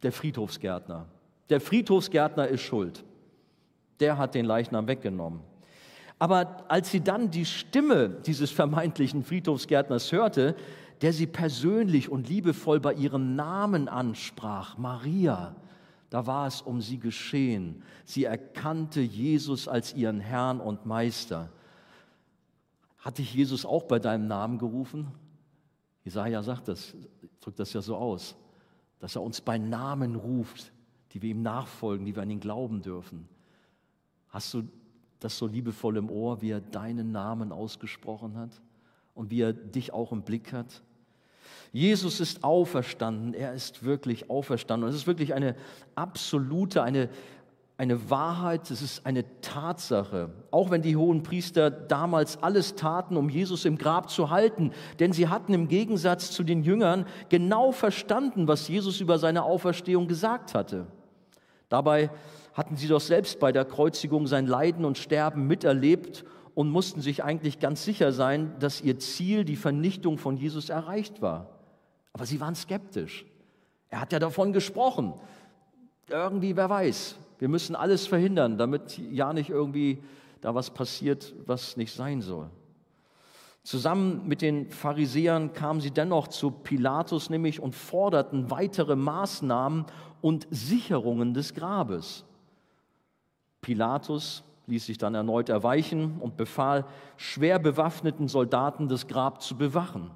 [0.02, 1.06] der Friedhofsgärtner.
[1.50, 3.04] Der Friedhofsgärtner ist schuld
[4.00, 5.40] der hat den Leichnam weggenommen.
[6.18, 10.56] Aber als sie dann die Stimme dieses vermeintlichen Friedhofsgärtners hörte,
[11.02, 15.54] der sie persönlich und liebevoll bei ihrem Namen ansprach, Maria,
[16.08, 17.82] da war es um sie geschehen.
[18.04, 21.50] Sie erkannte Jesus als ihren Herrn und Meister.
[22.98, 25.08] Hat dich Jesus auch bei deinem Namen gerufen?
[26.04, 26.94] Jesaja sagt das,
[27.40, 28.36] drückt das ja so aus,
[29.00, 30.72] dass er uns bei Namen ruft,
[31.12, 33.28] die wir ihm nachfolgen, die wir an ihn glauben dürfen.
[34.36, 34.64] Hast du
[35.18, 38.50] das so liebevoll im Ohr, wie er deinen Namen ausgesprochen hat
[39.14, 40.82] und wie er dich auch im Blick hat?
[41.72, 44.84] Jesus ist auferstanden, er ist wirklich auferstanden.
[44.84, 45.56] Und es ist wirklich eine
[45.94, 47.08] absolute, eine
[47.78, 50.28] eine Wahrheit, es ist eine Tatsache.
[50.50, 55.14] Auch wenn die hohen Priester damals alles taten, um Jesus im Grab zu halten, denn
[55.14, 60.52] sie hatten im Gegensatz zu den Jüngern genau verstanden, was Jesus über seine Auferstehung gesagt
[60.52, 60.86] hatte.
[61.70, 62.10] Dabei
[62.56, 67.22] hatten sie doch selbst bei der Kreuzigung sein Leiden und Sterben miterlebt und mussten sich
[67.22, 71.50] eigentlich ganz sicher sein, dass ihr Ziel, die Vernichtung von Jesus, erreicht war.
[72.14, 73.26] Aber sie waren skeptisch.
[73.90, 75.12] Er hat ja davon gesprochen.
[76.08, 80.02] Irgendwie, wer weiß, wir müssen alles verhindern, damit ja nicht irgendwie
[80.40, 82.48] da was passiert, was nicht sein soll.
[83.64, 89.84] Zusammen mit den Pharisäern kamen sie dennoch zu Pilatus nämlich und forderten weitere Maßnahmen
[90.22, 92.24] und Sicherungen des Grabes.
[93.66, 96.84] Pilatus ließ sich dann erneut erweichen und befahl,
[97.16, 100.12] schwer bewaffneten Soldaten das Grab zu bewachen.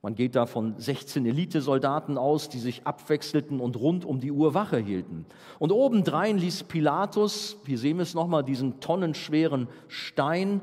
[0.00, 4.54] Man geht da von 16 Elitesoldaten aus, die sich abwechselten und rund um die Uhr
[4.54, 5.26] Wache hielten.
[5.58, 10.60] Und obendrein ließ Pilatus, hier sehen wir es nochmal, diesen tonnenschweren Stein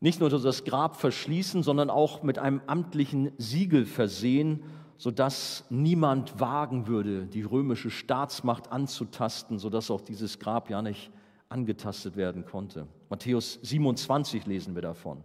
[0.00, 4.62] nicht nur das Grab verschließen, sondern auch mit einem amtlichen Siegel versehen,
[4.98, 11.10] sodass niemand wagen würde, die römische Staatsmacht anzutasten, sodass auch dieses Grab ja nicht
[11.48, 12.88] angetastet werden konnte.
[13.08, 15.22] Matthäus 27 lesen wir davon.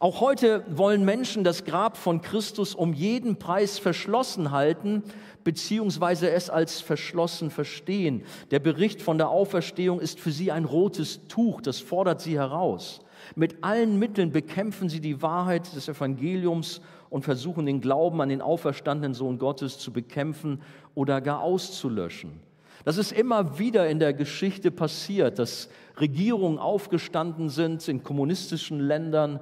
[0.00, 5.04] Auch heute wollen Menschen das Grab von Christus um jeden Preis verschlossen halten,
[5.44, 8.24] beziehungsweise es als verschlossen verstehen.
[8.50, 13.00] Der Bericht von der Auferstehung ist für sie ein rotes Tuch, das fordert sie heraus.
[13.36, 16.80] Mit allen Mitteln bekämpfen sie die Wahrheit des Evangeliums
[17.12, 20.62] und versuchen den Glauben an den auferstandenen Sohn Gottes zu bekämpfen
[20.94, 22.40] oder gar auszulöschen.
[22.86, 25.68] Das ist immer wieder in der Geschichte passiert, dass
[26.00, 29.40] Regierungen aufgestanden sind in kommunistischen Ländern,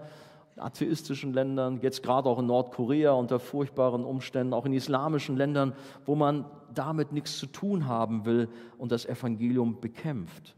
[0.57, 5.73] atheistischen Ländern, jetzt gerade auch in Nordkorea unter furchtbaren Umständen, auch in islamischen Ländern,
[6.07, 10.57] wo man damit nichts zu tun haben will und das Evangelium bekämpft.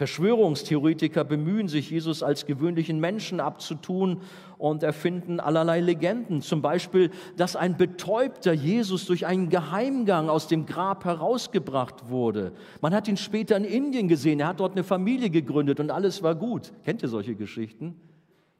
[0.00, 4.22] Verschwörungstheoretiker bemühen sich, Jesus als gewöhnlichen Menschen abzutun
[4.56, 6.40] und erfinden allerlei Legenden.
[6.40, 12.52] Zum Beispiel, dass ein betäubter Jesus durch einen Geheimgang aus dem Grab herausgebracht wurde.
[12.80, 14.40] Man hat ihn später in Indien gesehen.
[14.40, 16.72] Er hat dort eine Familie gegründet und alles war gut.
[16.82, 17.94] Kennt ihr solche Geschichten?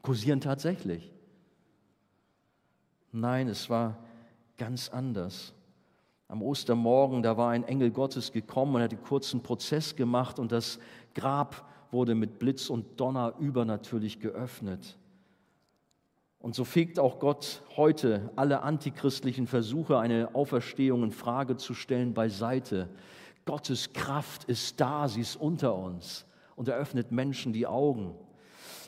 [0.02, 1.10] Kursieren tatsächlich.
[3.12, 3.96] Nein, es war
[4.58, 5.54] ganz anders.
[6.30, 10.52] Am Ostermorgen, da war ein Engel Gottes gekommen und hat einen kurzen Prozess gemacht und
[10.52, 10.78] das
[11.14, 14.96] Grab wurde mit Blitz und Donner übernatürlich geöffnet.
[16.38, 22.14] Und so fegt auch Gott heute alle antichristlichen Versuche, eine Auferstehung in Frage zu stellen,
[22.14, 22.88] beiseite.
[23.44, 26.24] Gottes Kraft ist da, sie ist unter uns
[26.56, 28.14] und eröffnet Menschen die Augen.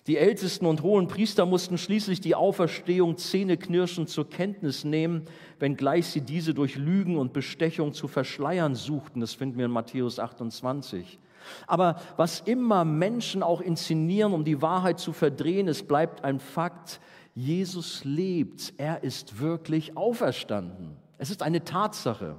[0.07, 5.27] Die Ältesten und hohen Priester mussten schließlich die Auferstehung zähneknirschend zur Kenntnis nehmen,
[5.61, 9.21] wenngleich sie diese durch Lügen und Bestechung zu verschleiern suchten.
[9.21, 11.21] Das finden wir in Matthäus 28.
[11.67, 17.01] Aber was immer Menschen auch inszenieren, um die Wahrheit zu verdrehen, es bleibt ein Fakt,
[17.35, 20.97] Jesus lebt, er ist wirklich auferstanden.
[21.19, 22.37] Es ist eine Tatsache.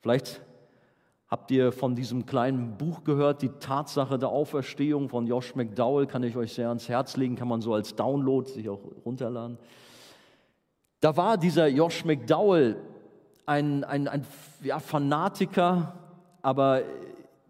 [0.00, 0.40] Vielleicht
[1.28, 6.22] habt ihr von diesem kleinen Buch gehört, die Tatsache der Auferstehung von Josh McDowell, kann
[6.22, 9.58] ich euch sehr ans Herz legen, kann man so als Download sich auch runterladen.
[11.00, 12.76] Da war dieser Josh McDowell
[13.46, 14.26] ein, ein, ein
[14.62, 15.94] ja, Fanatiker,
[16.42, 16.82] aber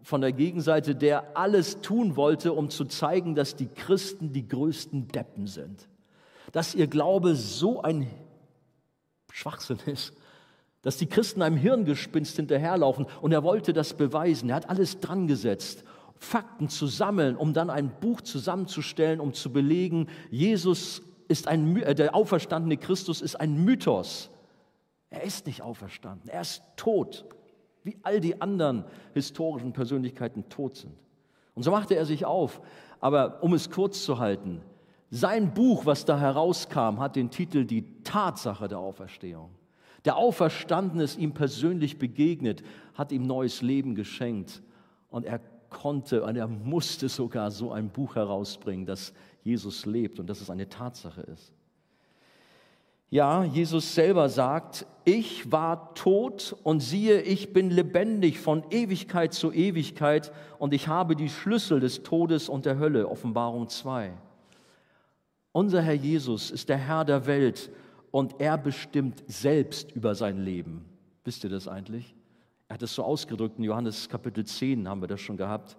[0.09, 5.07] von der Gegenseite, der alles tun wollte, um zu zeigen, dass die Christen die größten
[5.07, 5.87] Deppen sind.
[6.51, 8.07] Dass ihr Glaube so ein
[9.31, 10.13] Schwachsinn ist,
[10.81, 13.05] dass die Christen einem Hirngespinst hinterherlaufen.
[13.21, 14.49] Und er wollte das beweisen.
[14.49, 15.83] Er hat alles dran gesetzt,
[16.17, 21.93] Fakten zu sammeln, um dann ein Buch zusammenzustellen, um zu belegen, Jesus ist ein, äh,
[21.93, 24.31] der auferstandene Christus ist ein Mythos.
[25.11, 27.25] Er ist nicht auferstanden, er ist tot
[27.83, 30.93] wie all die anderen historischen Persönlichkeiten tot sind.
[31.55, 32.61] Und so machte er sich auf.
[32.99, 34.61] Aber um es kurz zu halten,
[35.11, 39.49] sein Buch, was da herauskam, hat den Titel Die Tatsache der Auferstehung.
[40.05, 42.63] Der Auferstandene ist ihm persönlich begegnet,
[42.93, 44.61] hat ihm neues Leben geschenkt.
[45.09, 45.39] Und er
[45.69, 49.13] konnte und er musste sogar so ein Buch herausbringen, dass
[49.43, 51.53] Jesus lebt und dass es eine Tatsache ist.
[53.11, 59.51] Ja, Jesus selber sagt, ich war tot und siehe, ich bin lebendig von Ewigkeit zu
[59.51, 64.13] Ewigkeit und ich habe die Schlüssel des Todes und der Hölle, Offenbarung 2.
[65.51, 67.71] Unser Herr Jesus ist der Herr der Welt
[68.11, 70.85] und er bestimmt selbst über sein Leben.
[71.23, 72.13] Wisst ihr das eigentlich?
[72.67, 75.75] Er hat es so ausgedrückt, in Johannes Kapitel 10 haben wir das schon gehabt.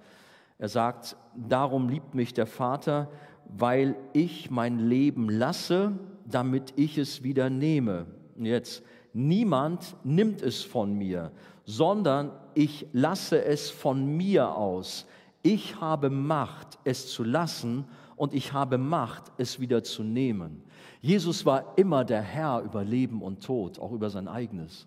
[0.59, 3.09] Er sagt, darum liebt mich der Vater,
[3.47, 5.93] weil ich mein Leben lasse,
[6.31, 8.07] damit ich es wieder nehme.
[8.37, 11.33] Jetzt, niemand nimmt es von mir,
[11.65, 15.07] sondern ich lasse es von mir aus.
[15.43, 20.63] Ich habe Macht, es zu lassen und ich habe Macht, es wieder zu nehmen.
[21.01, 24.87] Jesus war immer der Herr über Leben und Tod, auch über sein eigenes,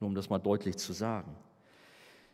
[0.00, 1.34] nur um das mal deutlich zu sagen.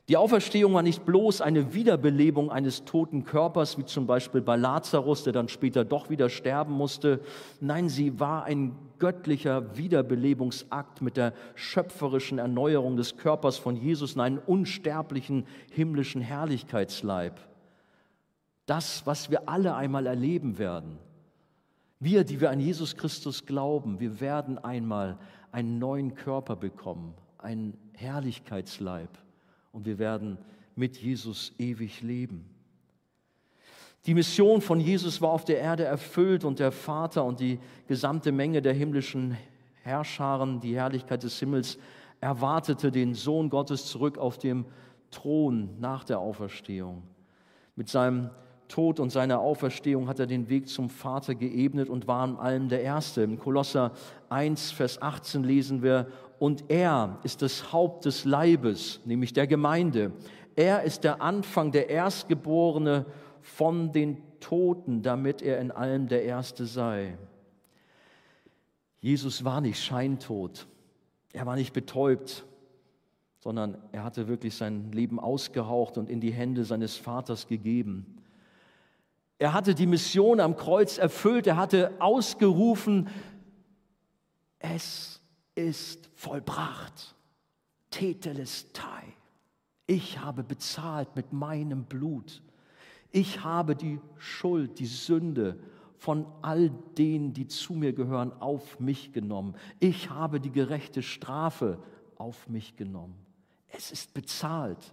[0.09, 5.23] Die Auferstehung war nicht bloß eine Wiederbelebung eines toten Körpers, wie zum Beispiel bei Lazarus,
[5.23, 7.21] der dann später doch wieder sterben musste.
[7.61, 14.23] Nein, sie war ein göttlicher Wiederbelebungsakt mit der schöpferischen Erneuerung des Körpers von Jesus in
[14.23, 17.39] einen unsterblichen himmlischen Herrlichkeitsleib.
[18.65, 20.99] Das, was wir alle einmal erleben werden.
[22.01, 25.19] Wir, die wir an Jesus Christus glauben, wir werden einmal
[25.53, 29.11] einen neuen Körper bekommen, einen Herrlichkeitsleib
[29.73, 30.39] und wir werden
[30.75, 32.49] mit Jesus ewig leben.
[34.07, 38.33] Die Mission von Jesus war auf der Erde erfüllt und der Vater und die gesamte
[38.33, 39.37] Menge der himmlischen
[39.83, 41.79] Herrscharen, die Herrlichkeit des Himmels,
[42.21, 44.65] erwartete den Sohn Gottes zurück auf dem
[45.11, 47.03] Thron nach der Auferstehung.
[47.77, 48.31] Mit seinem
[48.69, 52.69] Tod und seiner Auferstehung hat er den Weg zum Vater geebnet und war in allem
[52.69, 53.23] der Erste.
[53.23, 53.93] Im Kolosser
[54.29, 60.13] 1, Vers 18 lesen wir, und er ist das Haupt des Leibes, nämlich der Gemeinde.
[60.55, 63.07] Er ist der Anfang, der Erstgeborene
[63.41, 67.19] von den Toten, damit er in allem der Erste sei.
[69.01, 70.67] Jesus war nicht scheintot,
[71.33, 72.45] er war nicht betäubt,
[73.39, 78.18] sondern er hatte wirklich sein Leben ausgehaucht und in die Hände seines Vaters gegeben.
[79.39, 83.09] Er hatte die Mission am Kreuz erfüllt, er hatte ausgerufen,
[84.59, 85.21] es
[85.55, 87.15] ist vollbracht.
[87.91, 89.03] Tetelestai.
[89.87, 92.43] Ich habe bezahlt mit meinem Blut.
[93.11, 95.59] Ich habe die Schuld, die Sünde
[95.97, 99.55] von all denen, die zu mir gehören, auf mich genommen.
[99.81, 101.79] Ich habe die gerechte Strafe
[102.17, 103.17] auf mich genommen.
[103.69, 104.93] Es ist bezahlt.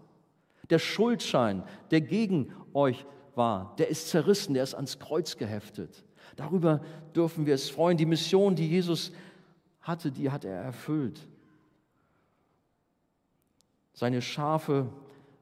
[0.70, 3.06] Der Schuldschein, der gegen euch
[3.38, 6.04] war, der ist zerrissen, der ist ans Kreuz geheftet.
[6.36, 6.82] Darüber
[7.16, 7.98] dürfen wir es freuen.
[7.98, 9.12] Die Mission, die Jesus
[9.82, 11.28] hatte, die hat er erfüllt.
[13.94, 14.88] Seine Schafe,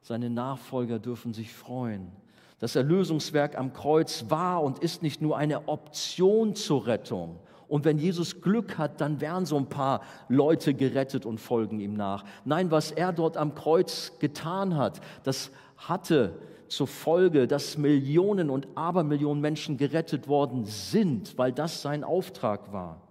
[0.01, 2.12] seine Nachfolger dürfen sich freuen.
[2.60, 7.39] Das Erlösungswerk am Kreuz war und ist nicht nur eine Option zur Rettung.
[7.67, 11.95] Und wenn Jesus Glück hat, dann werden so ein paar Leute gerettet und folgen ihm
[11.95, 12.23] nach.
[12.45, 16.39] Nein, was er dort am Kreuz getan hat, das hatte
[16.75, 23.01] zur Folge, dass Millionen und Abermillionen Menschen gerettet worden sind, weil das sein Auftrag war.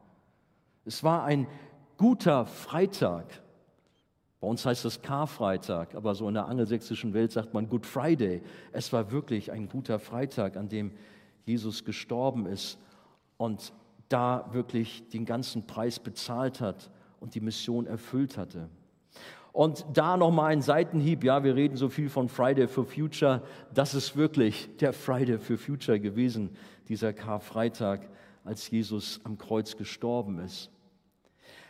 [0.84, 1.46] Es war ein
[1.96, 3.42] guter Freitag.
[4.40, 8.42] Bei uns heißt das Karfreitag, aber so in der angelsächsischen Welt sagt man Good Friday.
[8.72, 10.90] Es war wirklich ein guter Freitag, an dem
[11.44, 12.78] Jesus gestorben ist
[13.36, 13.72] und
[14.08, 18.68] da wirklich den ganzen Preis bezahlt hat und die Mission erfüllt hatte.
[19.52, 23.42] Und da nochmal ein Seitenhieb, ja, wir reden so viel von Friday for Future,
[23.74, 26.50] das ist wirklich der Friday for Future gewesen,
[26.88, 28.08] dieser Karfreitag,
[28.44, 30.70] als Jesus am Kreuz gestorben ist.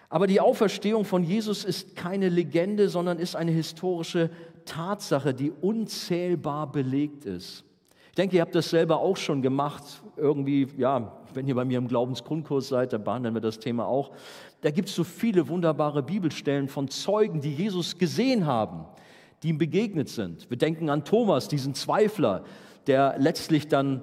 [0.08, 4.30] Aber die Auferstehung von Jesus ist keine Legende, sondern ist eine historische
[4.64, 7.64] Tatsache, die unzählbar belegt ist.
[8.10, 9.82] Ich denke, ihr habt das selber auch schon gemacht.
[10.16, 14.12] Irgendwie, ja, wenn ihr bei mir im Glaubensgrundkurs seid, dann behandeln wir das Thema auch.
[14.60, 18.84] Da gibt es so viele wunderbare Bibelstellen von Zeugen, die Jesus gesehen haben,
[19.42, 20.48] die ihm begegnet sind.
[20.50, 22.44] Wir denken an Thomas, diesen Zweifler,
[22.86, 24.02] der letztlich dann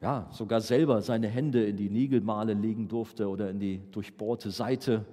[0.00, 5.06] ja, sogar selber seine Hände in die Nägelmale legen durfte oder in die durchbohrte Seite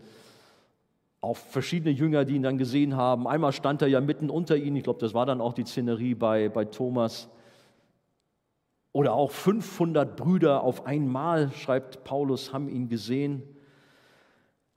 [1.21, 3.28] auf verschiedene Jünger, die ihn dann gesehen haben.
[3.28, 6.15] Einmal stand er ja mitten unter ihnen, ich glaube, das war dann auch die Szenerie
[6.15, 7.30] bei, bei Thomas.
[8.93, 13.43] Oder auch 500 Brüder auf einmal, schreibt Paulus, haben ihn gesehen.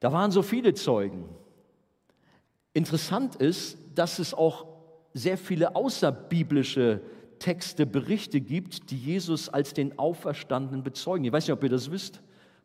[0.01, 1.29] Da waren so viele Zeugen.
[2.73, 4.67] Interessant ist, dass es auch
[5.15, 7.01] sehr viele außerbiblische
[7.39, 11.25] Texte, Berichte gibt, die Jesus als den Auferstandenen bezeugen.
[11.25, 12.21] Ich weiß nicht, ob ihr das wisst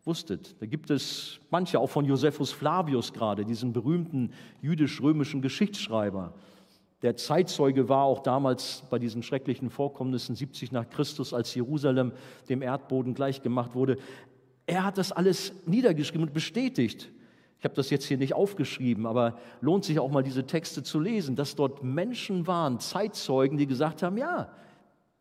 [0.06, 0.56] wusstet.
[0.60, 4.32] Da gibt es manche, auch von Josephus Flavius gerade, diesen berühmten
[4.62, 6.34] jüdisch-römischen Geschichtsschreiber.
[7.02, 12.12] Der Zeitzeuge war auch damals bei diesen schrecklichen Vorkommnissen 70 nach Christus, als Jerusalem
[12.50, 13.98] dem Erdboden gleichgemacht wurde.
[14.66, 17.10] Er hat das alles niedergeschrieben und bestätigt.
[17.58, 21.00] Ich habe das jetzt hier nicht aufgeschrieben, aber lohnt sich auch mal diese Texte zu
[21.00, 24.50] lesen, dass dort Menschen waren, Zeitzeugen, die gesagt haben, ja,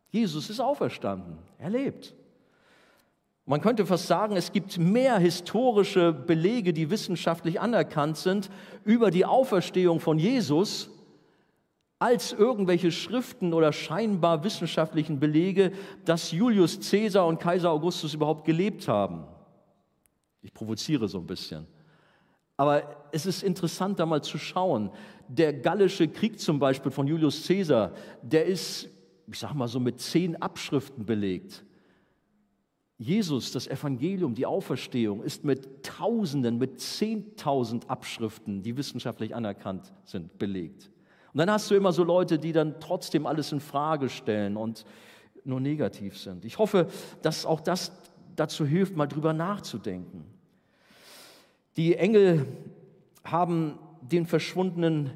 [0.09, 2.15] Jesus ist auferstanden, er lebt.
[3.45, 8.49] Man könnte fast sagen, es gibt mehr historische Belege, die wissenschaftlich anerkannt sind,
[8.83, 10.89] über die Auferstehung von Jesus,
[11.99, 15.73] als irgendwelche Schriften oder scheinbar wissenschaftlichen Belege,
[16.05, 19.25] dass Julius Caesar und Kaiser Augustus überhaupt gelebt haben.
[20.41, 21.67] Ich provoziere so ein bisschen.
[22.55, 24.91] Aber es ist interessant, da mal zu schauen.
[25.27, 27.91] Der gallische Krieg zum Beispiel von Julius Caesar,
[28.21, 28.89] der ist,
[29.27, 31.65] ich sag mal so, mit zehn Abschriften belegt.
[32.97, 40.37] Jesus, das Evangelium, die Auferstehung ist mit Tausenden, mit Zehntausend Abschriften, die wissenschaftlich anerkannt sind,
[40.37, 40.89] belegt.
[41.33, 44.85] Und dann hast du immer so Leute, die dann trotzdem alles in Frage stellen und
[45.45, 46.45] nur negativ sind.
[46.45, 46.87] Ich hoffe,
[47.21, 47.91] dass auch das
[48.35, 50.25] dazu hilft, mal drüber nachzudenken.
[51.77, 52.45] Die Engel
[53.23, 55.11] haben den verschwundenen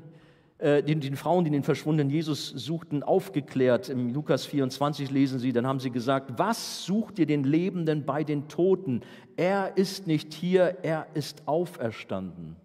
[0.64, 3.90] äh, den, den, Frauen, die den verschwundenen Jesus suchten, aufgeklärt.
[3.90, 8.24] Im Lukas 24 lesen sie, dann haben sie gesagt, was sucht ihr den Lebenden bei
[8.24, 9.02] den Toten?
[9.36, 12.56] Er ist nicht hier, er ist auferstanden.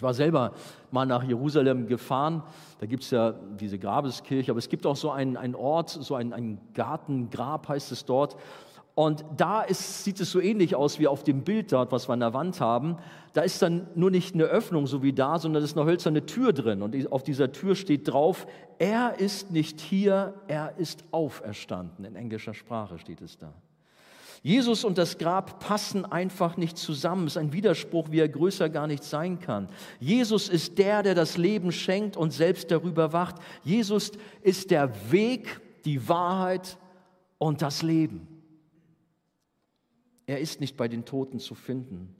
[0.00, 0.52] Ich war selber
[0.90, 2.42] mal nach Jerusalem gefahren.
[2.78, 6.14] Da gibt es ja diese Grabeskirche, aber es gibt auch so einen, einen Ort, so
[6.14, 8.34] ein, ein Gartengrab heißt es dort.
[8.94, 12.14] Und da ist, sieht es so ähnlich aus wie auf dem Bild dort, was wir
[12.14, 12.96] an der Wand haben.
[13.34, 16.24] Da ist dann nur nicht eine Öffnung, so wie da, sondern es ist eine hölzerne
[16.24, 16.80] Tür drin.
[16.80, 18.46] Und auf dieser Tür steht drauf,
[18.78, 22.06] er ist nicht hier, er ist auferstanden.
[22.06, 23.52] In englischer Sprache steht es da.
[24.42, 27.26] Jesus und das Grab passen einfach nicht zusammen.
[27.26, 29.68] Es ist ein Widerspruch, wie er größer gar nicht sein kann.
[29.98, 33.36] Jesus ist der, der das Leben schenkt und selbst darüber wacht.
[33.64, 34.12] Jesus
[34.42, 36.78] ist der Weg, die Wahrheit
[37.38, 38.26] und das Leben.
[40.26, 42.14] Er ist nicht bei den Toten zu finden.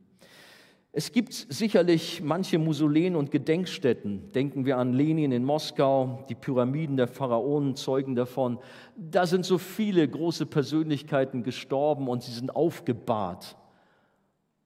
[0.92, 4.32] Es gibt sicherlich manche Mausoleen und Gedenkstätten.
[4.32, 8.58] Denken wir an Lenin in Moskau, die Pyramiden der Pharaonen zeugen davon.
[8.96, 13.56] Da sind so viele große Persönlichkeiten gestorben und sie sind aufgebahrt.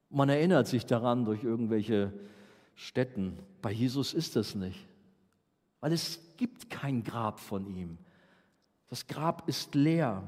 [0.09, 2.11] Man erinnert sich daran durch irgendwelche
[2.73, 3.37] Stätten.
[3.61, 4.87] Bei Jesus ist das nicht,
[5.79, 7.99] weil es gibt kein Grab von ihm.
[8.87, 10.27] Das Grab ist leer.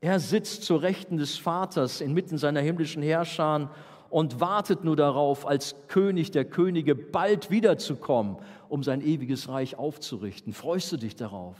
[0.00, 3.70] Er sitzt zur Rechten des Vaters inmitten seiner himmlischen Herrscher
[4.10, 8.36] und wartet nur darauf, als König der Könige bald wiederzukommen,
[8.68, 10.52] um sein ewiges Reich aufzurichten.
[10.52, 11.56] Freust du dich darauf?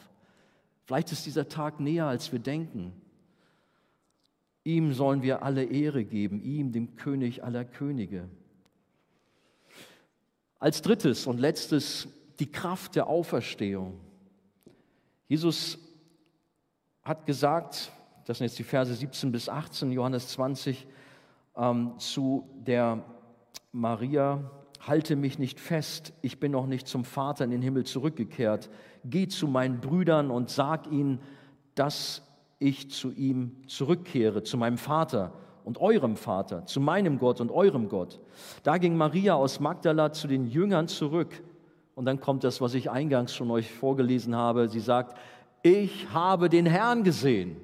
[0.85, 2.93] Vielleicht ist dieser Tag näher, als wir denken.
[4.65, 8.29] Ihm sollen wir alle Ehre geben, ihm, dem König aller Könige.
[10.59, 14.01] Als drittes und letztes die Kraft der Auferstehung.
[15.29, 15.79] Jesus
[17.03, 17.91] hat gesagt,
[18.25, 20.87] das sind jetzt die Verse 17 bis 18, Johannes 20,
[21.57, 23.03] ähm, zu der
[23.73, 24.51] Maria,
[24.87, 28.71] halte mich nicht fest, ich bin noch nicht zum Vater in den Himmel zurückgekehrt.
[29.05, 31.21] Geh zu meinen Brüdern und sag ihnen,
[31.75, 32.23] dass
[32.59, 35.33] ich zu ihm zurückkehre, zu meinem Vater
[35.65, 38.21] und eurem Vater, zu meinem Gott und eurem Gott.
[38.63, 41.43] Da ging Maria aus Magdala zu den Jüngern zurück.
[41.95, 44.69] Und dann kommt das, was ich eingangs schon euch vorgelesen habe.
[44.69, 45.19] Sie sagt,
[45.63, 47.57] ich habe den Herrn gesehen.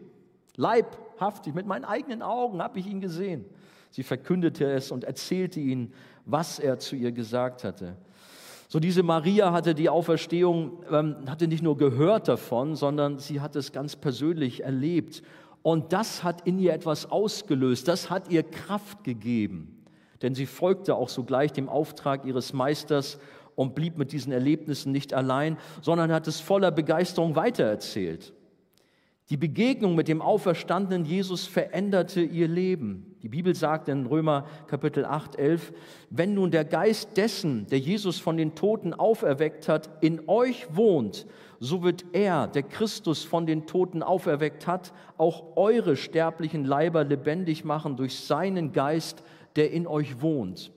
[0.57, 3.45] Leibhaftig, mit meinen eigenen Augen habe ich ihn gesehen.
[3.93, 5.93] Sie verkündete es und erzählte ihnen,
[6.24, 7.97] was er zu ihr gesagt hatte.
[8.68, 13.55] So diese Maria hatte die Auferstehung, ähm, hatte nicht nur gehört davon, sondern sie hat
[13.55, 15.22] es ganz persönlich erlebt.
[15.61, 19.84] Und das hat in ihr etwas ausgelöst, das hat ihr Kraft gegeben.
[20.22, 23.18] Denn sie folgte auch sogleich dem Auftrag ihres Meisters
[23.57, 28.32] und blieb mit diesen Erlebnissen nicht allein, sondern hat es voller Begeisterung weitererzählt.
[29.28, 33.11] Die Begegnung mit dem auferstandenen Jesus veränderte ihr Leben.
[33.23, 35.73] Die Bibel sagt in Römer Kapitel 8, 11,
[36.11, 41.27] wenn nun der Geist dessen, der Jesus von den Toten auferweckt hat, in euch wohnt,
[41.61, 47.64] so wird er, der Christus von den Toten auferweckt hat, auch eure sterblichen Leiber lebendig
[47.64, 49.23] machen durch seinen Geist,
[49.55, 50.73] der in euch wohnt.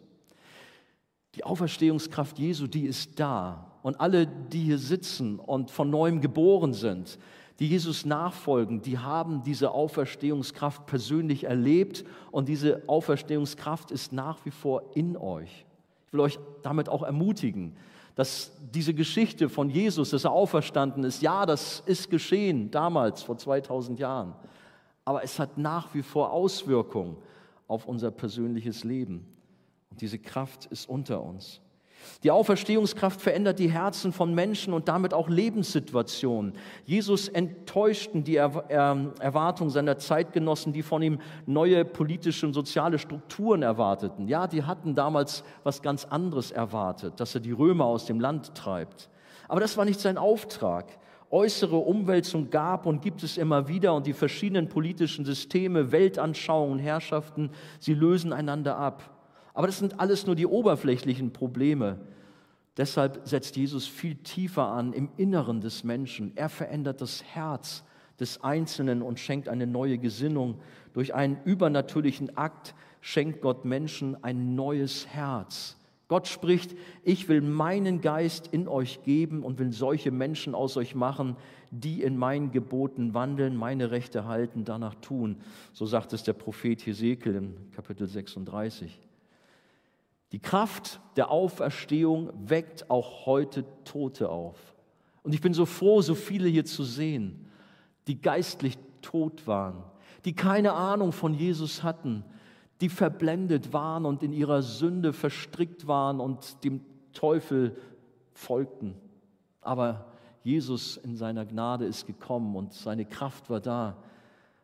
[1.33, 3.71] Die Auferstehungskraft Jesu, die ist da.
[3.81, 7.17] Und alle, die hier sitzen und von neuem geboren sind,
[7.59, 14.51] die Jesus nachfolgen, die haben diese Auferstehungskraft persönlich erlebt und diese Auferstehungskraft ist nach wie
[14.51, 15.65] vor in euch.
[16.07, 17.75] Ich will euch damit auch ermutigen,
[18.15, 23.37] dass diese Geschichte von Jesus, dass er auferstanden ist, ja, das ist geschehen damals vor
[23.37, 24.33] 2000 Jahren,
[25.05, 27.17] aber es hat nach wie vor Auswirkungen
[27.67, 29.25] auf unser persönliches Leben
[29.89, 31.61] und diese Kraft ist unter uns.
[32.23, 36.53] Die Auferstehungskraft verändert die Herzen von Menschen und damit auch Lebenssituationen.
[36.85, 44.27] Jesus enttäuschten die Erwartungen seiner Zeitgenossen, die von ihm neue politische und soziale Strukturen erwarteten.
[44.27, 48.55] Ja, die hatten damals was ganz anderes erwartet, dass er die Römer aus dem Land
[48.55, 49.09] treibt.
[49.47, 50.97] Aber das war nicht sein Auftrag.
[51.31, 57.49] Äußere Umwälzung gab und gibt es immer wieder und die verschiedenen politischen Systeme, Weltanschauungen, Herrschaften,
[57.79, 59.14] sie lösen einander ab.
[59.55, 61.97] Aber das sind alles nur die oberflächlichen Probleme.
[62.77, 66.33] Deshalb setzt Jesus viel tiefer an im Inneren des Menschen.
[66.35, 67.83] Er verändert das Herz
[68.19, 70.59] des Einzelnen und schenkt eine neue Gesinnung.
[70.93, 75.77] Durch einen übernatürlichen Akt schenkt Gott Menschen ein neues Herz,
[76.07, 80.93] Gott spricht, ich will meinen Geist in euch geben und will solche Menschen aus euch
[80.93, 81.35] machen,
[81.71, 85.37] die in meinen Geboten wandeln, meine Rechte halten, danach tun.
[85.73, 88.99] So sagt es der Prophet Hesekiel in Kapitel 36.
[90.31, 94.75] Die Kraft der Auferstehung weckt auch heute Tote auf.
[95.23, 97.47] Und ich bin so froh, so viele hier zu sehen,
[98.07, 99.83] die geistlich tot waren,
[100.25, 102.23] die keine Ahnung von Jesus hatten,
[102.81, 106.81] die verblendet waren und in ihrer Sünde verstrickt waren und dem
[107.13, 107.77] Teufel
[108.33, 108.95] folgten.
[109.61, 110.11] Aber
[110.43, 113.97] Jesus in seiner Gnade ist gekommen und seine Kraft war da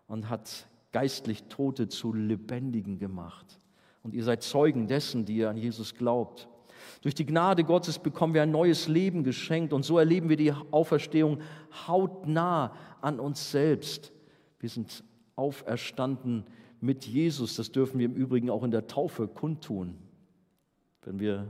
[0.07, 3.61] und hat geistlich Tote zu Lebendigen gemacht.
[4.04, 6.47] Und ihr seid Zeugen dessen, die ihr an Jesus glaubt.
[7.02, 10.54] Durch die Gnade Gottes bekommen wir ein neues Leben geschenkt und so erleben wir die
[10.72, 11.39] Auferstehung
[11.88, 14.12] hautnah an uns selbst.
[14.60, 15.04] Wir sind
[15.36, 16.45] auferstanden
[16.80, 17.56] mit Jesus.
[17.56, 19.95] Das dürfen wir im Übrigen auch in der Taufe kundtun.
[21.04, 21.47] Wenn wir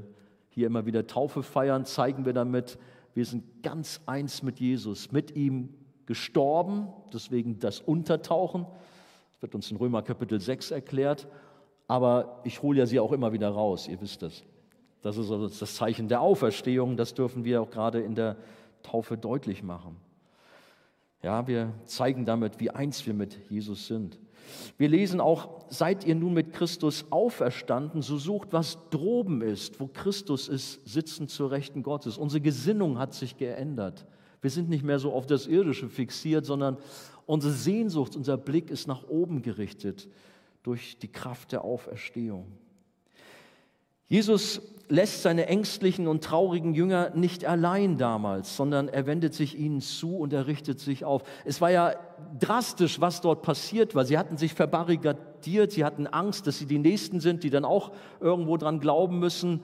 [0.49, 2.77] hier immer wieder Taufe feiern, zeigen wir damit,
[3.13, 5.69] wir sind ganz eins mit Jesus, mit ihm
[6.05, 8.65] gestorben, deswegen das Untertauchen.
[9.31, 11.27] Das wird uns in Römer Kapitel 6 erklärt.
[11.91, 14.45] Aber ich hole ja sie auch immer wieder raus, ihr wisst das.
[15.01, 18.37] Das ist also das Zeichen der Auferstehung, das dürfen wir auch gerade in der
[18.81, 19.97] Taufe deutlich machen.
[21.21, 24.17] Ja, wir zeigen damit, wie eins wir mit Jesus sind.
[24.77, 29.87] Wir lesen auch, seid ihr nun mit Christus auferstanden, so sucht, was droben ist, wo
[29.87, 32.17] Christus ist, sitzen zur Rechten Gottes.
[32.17, 34.05] Unsere Gesinnung hat sich geändert.
[34.39, 36.77] Wir sind nicht mehr so auf das Irdische fixiert, sondern
[37.25, 40.07] unsere Sehnsucht, unser Blick ist nach oben gerichtet
[40.63, 42.51] durch die Kraft der Auferstehung.
[44.07, 49.79] Jesus lässt seine ängstlichen und traurigen Jünger nicht allein damals, sondern er wendet sich ihnen
[49.79, 51.23] zu und er richtet sich auf.
[51.45, 51.95] Es war ja
[52.37, 54.03] drastisch, was dort passiert war.
[54.03, 57.93] Sie hatten sich verbarrikadiert, sie hatten Angst, dass sie die Nächsten sind, die dann auch
[58.19, 59.61] irgendwo dran glauben müssen.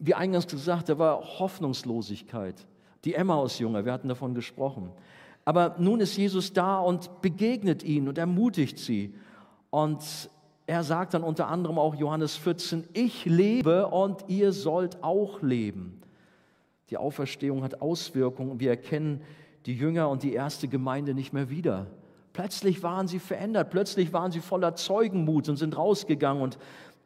[0.00, 2.66] Wie eingangs gesagt, da war Hoffnungslosigkeit.
[3.04, 4.90] Die Emmaus-Jünger, wir hatten davon gesprochen.
[5.44, 9.14] Aber nun ist Jesus da und begegnet ihnen und ermutigt sie.
[9.70, 10.30] Und
[10.66, 16.02] er sagt dann unter anderem auch Johannes 14, ich lebe und ihr sollt auch leben.
[16.90, 18.60] Die Auferstehung hat Auswirkungen.
[18.60, 19.22] Wir erkennen
[19.66, 21.86] die Jünger und die erste Gemeinde nicht mehr wieder.
[22.32, 26.58] Plötzlich waren sie verändert, plötzlich waren sie voller Zeugenmut und sind rausgegangen und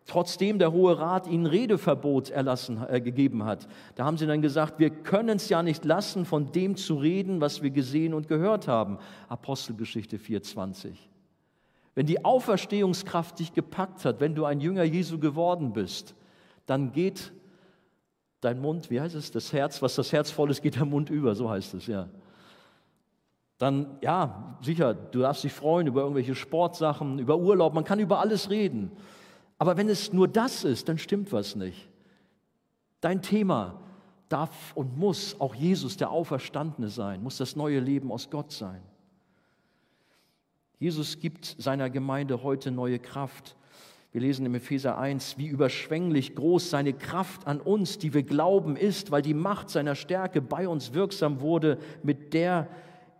[0.06, 3.68] trotzdem der Hohe Rat ihnen Redeverbot erlassen, äh, gegeben hat.
[3.94, 7.40] Da haben sie dann gesagt, wir können es ja nicht lassen, von dem zu reden,
[7.40, 8.98] was wir gesehen und gehört haben.
[9.28, 11.11] Apostelgeschichte 4,20.
[11.94, 16.14] Wenn die Auferstehungskraft dich gepackt hat, wenn du ein Jünger Jesu geworden bist,
[16.66, 17.32] dann geht
[18.40, 21.10] dein Mund, wie heißt es, das Herz, was das Herz voll ist, geht der Mund
[21.10, 22.08] über, so heißt es, ja.
[23.58, 28.18] Dann, ja, sicher, du darfst dich freuen über irgendwelche Sportsachen, über Urlaub, man kann über
[28.18, 28.90] alles reden.
[29.58, 31.88] Aber wenn es nur das ist, dann stimmt was nicht.
[33.00, 33.80] Dein Thema
[34.28, 38.82] darf und muss auch Jesus, der Auferstandene sein, muss das neue Leben aus Gott sein.
[40.82, 43.54] Jesus gibt seiner Gemeinde heute neue Kraft.
[44.10, 48.74] Wir lesen im Epheser 1, wie überschwänglich groß seine Kraft an uns, die wir glauben,
[48.74, 52.66] ist, weil die Macht seiner Stärke bei uns wirksam wurde, mit der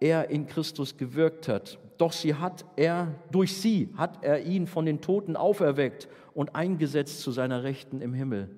[0.00, 1.78] er in Christus gewirkt hat.
[1.98, 7.20] Doch sie hat er, durch sie hat er ihn von den Toten auferweckt und eingesetzt
[7.20, 8.50] zu seiner Rechten im Himmel.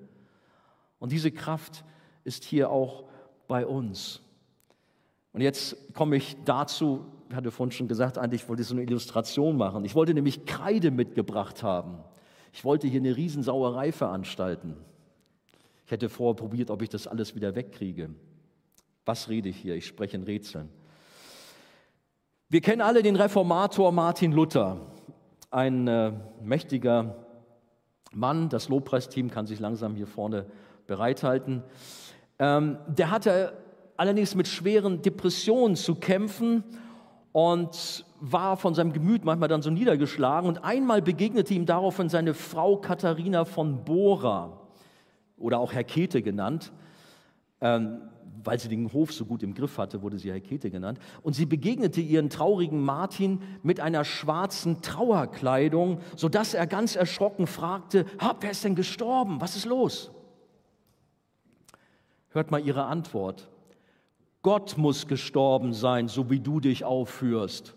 [0.97, 1.85] Und diese Kraft
[2.23, 3.03] ist hier auch
[3.47, 4.24] bei uns.
[5.35, 8.83] Und jetzt komme ich dazu, ich hatte vorhin schon gesagt, eigentlich wollte ich so eine
[8.83, 9.83] Illustration machen.
[9.83, 11.97] Ich wollte nämlich Kreide mitgebracht haben.
[12.53, 14.77] Ich wollte hier eine Riesensauerei veranstalten.
[15.85, 18.11] Ich hätte vorher probiert, ob ich das alles wieder wegkriege.
[19.03, 19.75] Was rede ich hier?
[19.75, 20.69] Ich spreche in Rätseln.
[22.47, 24.79] Wir kennen alle den Reformator Martin Luther,
[25.51, 27.25] ein äh, mächtiger
[28.13, 28.47] Mann.
[28.47, 30.45] Das Lobpreisteam kann sich langsam hier vorne
[30.87, 31.61] bereithalten.
[32.39, 33.64] Ähm, der hatte
[33.97, 36.63] allerdings mit schweren Depressionen zu kämpfen
[37.31, 40.47] und war von seinem Gemüt manchmal dann so niedergeschlagen.
[40.47, 44.61] Und einmal begegnete ihm daraufhin seine Frau Katharina von Bora
[45.37, 46.71] oder auch Herkete genannt.
[47.61, 48.01] Ähm,
[48.43, 50.99] weil sie den Hof so gut im Griff hatte, wurde sie Herkete genannt.
[51.23, 58.05] Und sie begegnete ihren traurigen Martin mit einer schwarzen Trauerkleidung, sodass er ganz erschrocken fragte,
[58.39, 59.41] wer ist denn gestorben?
[59.41, 60.11] Was ist los?
[62.29, 63.49] Hört mal ihre Antwort.
[64.45, 67.73] Gott muss gestorben sein, so wie du dich aufführst.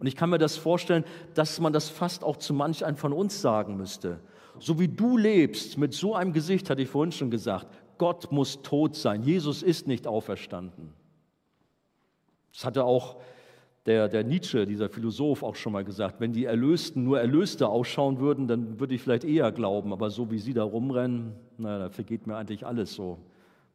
[0.00, 3.12] Und ich kann mir das vorstellen, dass man das fast auch zu manch einem von
[3.12, 4.18] uns sagen müsste.
[4.58, 8.62] So wie du lebst, mit so einem Gesicht, hatte ich vorhin schon gesagt, Gott muss
[8.62, 9.22] tot sein.
[9.22, 10.92] Jesus ist nicht auferstanden.
[12.52, 13.18] Das hatte auch
[13.86, 18.18] der, der Nietzsche, dieser Philosoph, auch schon mal gesagt, wenn die Erlösten nur Erlöste ausschauen
[18.18, 19.92] würden, dann würde ich vielleicht eher glauben.
[19.92, 23.18] Aber so wie sie da rumrennen, naja, da vergeht mir eigentlich alles so,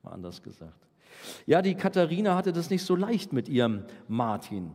[0.03, 0.88] mal anders gesagt.
[1.45, 4.71] Ja, die Katharina hatte das nicht so leicht mit ihrem Martin.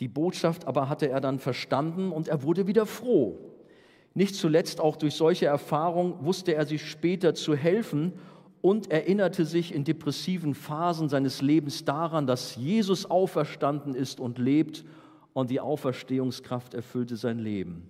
[0.00, 3.38] Die Botschaft aber hatte er dann verstanden und er wurde wieder froh.
[4.14, 8.12] Nicht zuletzt auch durch solche Erfahrungen wusste er sich später zu helfen
[8.60, 14.84] und erinnerte sich in depressiven Phasen seines Lebens daran, dass Jesus auferstanden ist und lebt
[15.32, 17.88] und die Auferstehungskraft erfüllte sein Leben.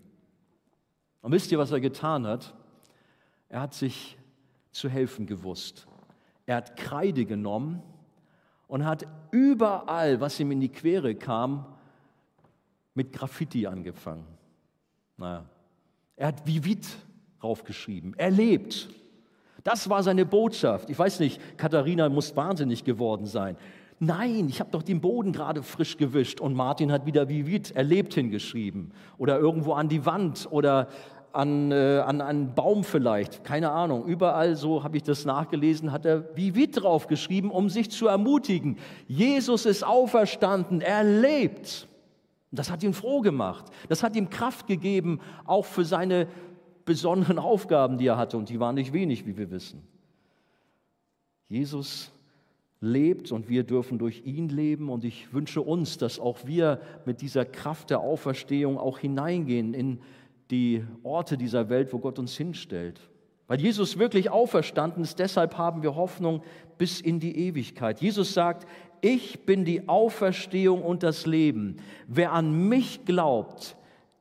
[1.22, 2.54] Und wisst ihr, was er getan hat?
[3.48, 4.18] Er hat sich
[4.70, 5.87] zu helfen gewusst.
[6.48, 7.82] Er hat Kreide genommen
[8.68, 11.66] und hat überall, was ihm in die Quere kam,
[12.94, 14.24] mit Graffiti angefangen.
[15.18, 15.44] Naja,
[16.16, 16.86] er hat Vivit
[17.38, 18.14] draufgeschrieben.
[18.16, 18.88] Er lebt.
[19.62, 20.88] Das war seine Botschaft.
[20.88, 23.58] Ich weiß nicht, Katharina muss wahnsinnig geworden sein.
[23.98, 28.14] Nein, ich habe doch den Boden gerade frisch gewischt und Martin hat wieder Vivit erlebt
[28.14, 30.88] hingeschrieben oder irgendwo an die Wand oder
[31.38, 34.06] an, äh, an einen Baum vielleicht, keine Ahnung.
[34.06, 38.76] Überall, so habe ich das nachgelesen, hat er Vivit draufgeschrieben, um sich zu ermutigen.
[39.06, 41.86] Jesus ist auferstanden, er lebt.
[42.50, 43.66] Das hat ihn froh gemacht.
[43.88, 46.26] Das hat ihm Kraft gegeben, auch für seine
[46.84, 49.86] besonderen Aufgaben, die er hatte, und die waren nicht wenig, wie wir wissen.
[51.48, 52.10] Jesus
[52.80, 57.20] lebt und wir dürfen durch ihn leben und ich wünsche uns, dass auch wir mit
[57.20, 60.00] dieser Kraft der Auferstehung auch hineingehen in
[60.50, 63.00] die Orte dieser Welt, wo Gott uns hinstellt.
[63.46, 66.42] Weil Jesus wirklich auferstanden ist, deshalb haben wir Hoffnung
[66.76, 68.00] bis in die Ewigkeit.
[68.00, 68.68] Jesus sagt,
[69.00, 71.76] ich bin die Auferstehung und das Leben.
[72.06, 73.76] Wer an mich glaubt,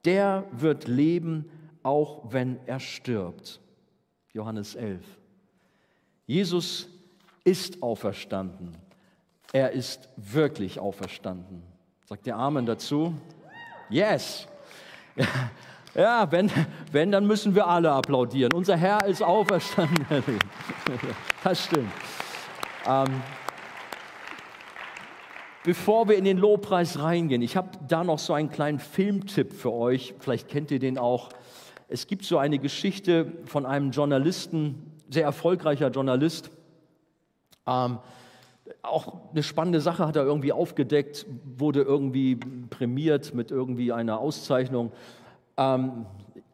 [0.06, 1.50] der wird leben,
[1.84, 3.60] auch wenn er stirbt.
[4.34, 5.04] Johannes 11.
[6.26, 6.90] Jesus
[7.44, 8.78] ist auferstanden.
[9.54, 11.64] Er ist wirklich auferstanden.
[12.06, 13.14] Sagt der Amen dazu?
[13.90, 14.48] Yes.
[15.98, 16.52] Ja, wenn,
[16.92, 18.54] wenn, dann müssen wir alle applaudieren.
[18.54, 20.06] Unser Herr ist auferstanden.
[21.44, 21.92] Das stimmt.
[22.86, 23.22] Ähm,
[25.64, 29.72] bevor wir in den Lobpreis reingehen, ich habe da noch so einen kleinen Filmtipp für
[29.72, 30.14] euch.
[30.20, 31.30] Vielleicht kennt ihr den auch.
[31.88, 36.52] Es gibt so eine Geschichte von einem Journalisten, sehr erfolgreicher Journalist.
[37.66, 38.00] Ähm,
[38.82, 41.26] auch eine spannende Sache hat er irgendwie aufgedeckt,
[41.58, 44.92] wurde irgendwie prämiert mit irgendwie einer Auszeichnung.
[45.58, 46.06] Ähm,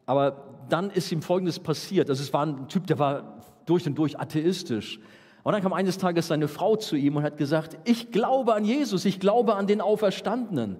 [0.06, 2.10] aber dann ist ihm Folgendes passiert.
[2.10, 4.98] Also es war ein Typ, der war durch und durch atheistisch.
[5.42, 8.64] Und dann kam eines Tages seine Frau zu ihm und hat gesagt, ich glaube an
[8.64, 10.78] Jesus, ich glaube an den Auferstandenen.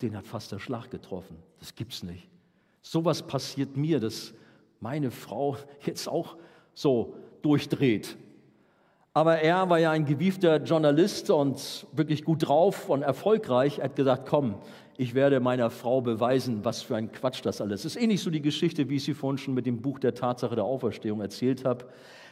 [0.00, 1.36] Den hat fast der Schlag getroffen.
[1.58, 2.28] Das gibt's nicht.
[2.82, 4.32] Sowas passiert mir, dass
[4.80, 6.36] meine Frau jetzt auch
[6.72, 8.16] so durchdreht.
[9.12, 13.78] Aber er war ja ein gewiefter Journalist und wirklich gut drauf und erfolgreich.
[13.78, 14.56] Er hat gesagt, komm,
[14.96, 17.96] ich werde meiner Frau beweisen, was für ein Quatsch das alles ist.
[17.96, 20.64] Ähnlich so die Geschichte, wie ich sie vorhin schon mit dem Buch der Tatsache der
[20.64, 21.86] Auferstehung erzählt habe.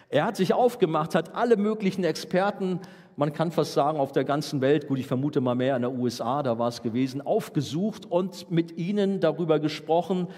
[0.09, 2.81] Er hat sich aufgemacht, hat alle möglichen Experten,
[3.17, 5.93] man kann fast sagen auf der ganzen Welt, gut, ich vermute mal mehr in der
[5.93, 10.29] USA, da war es gewesen, aufgesucht und mit ihnen darüber gesprochen.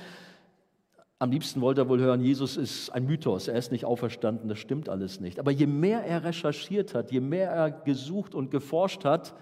[1.19, 4.59] Am liebsten wollte er wohl hören, Jesus ist ein Mythos, er ist nicht auferstanden, das
[4.59, 5.39] stimmt alles nicht.
[5.39, 9.35] Aber je mehr er recherchiert hat, je mehr er gesucht und geforscht hat,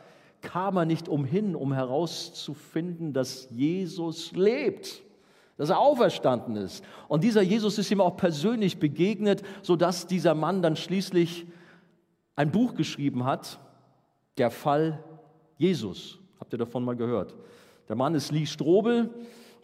[0.42, 5.02] kam er nicht umhin, um herauszufinden, dass Jesus lebt
[5.56, 6.82] dass er auferstanden ist.
[7.06, 11.46] Und dieser Jesus ist ihm auch persönlich begegnet, sodass dieser Mann dann schließlich
[12.34, 13.60] ein Buch geschrieben hat,
[14.38, 15.04] Der Fall
[15.58, 16.18] Jesus.
[16.40, 17.36] Habt ihr davon mal gehört?
[17.88, 19.10] Der Mann ist Lee Strobel.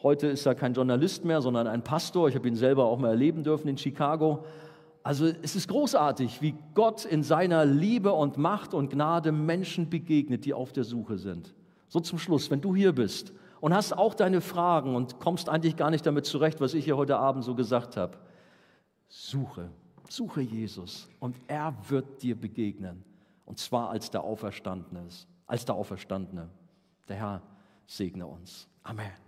[0.02, 2.28] Heute ist er kein Journalist mehr, sondern ein Pastor.
[2.28, 4.44] Ich habe ihn selber auch mal erleben dürfen in Chicago.
[5.08, 10.44] Also es ist großartig, wie Gott in seiner Liebe und Macht und Gnade Menschen begegnet,
[10.44, 11.54] die auf der Suche sind.
[11.88, 13.32] So zum Schluss, wenn du hier bist
[13.62, 16.98] und hast auch deine Fragen und kommst eigentlich gar nicht damit zurecht, was ich hier
[16.98, 18.18] heute Abend so gesagt habe.
[19.08, 19.70] Suche,
[20.10, 23.02] suche Jesus und er wird dir begegnen.
[23.46, 25.08] Und zwar als der Auferstandene
[25.46, 26.50] als der Auferstandene.
[27.08, 27.42] Der Herr
[27.86, 28.68] segne uns.
[28.82, 29.27] Amen.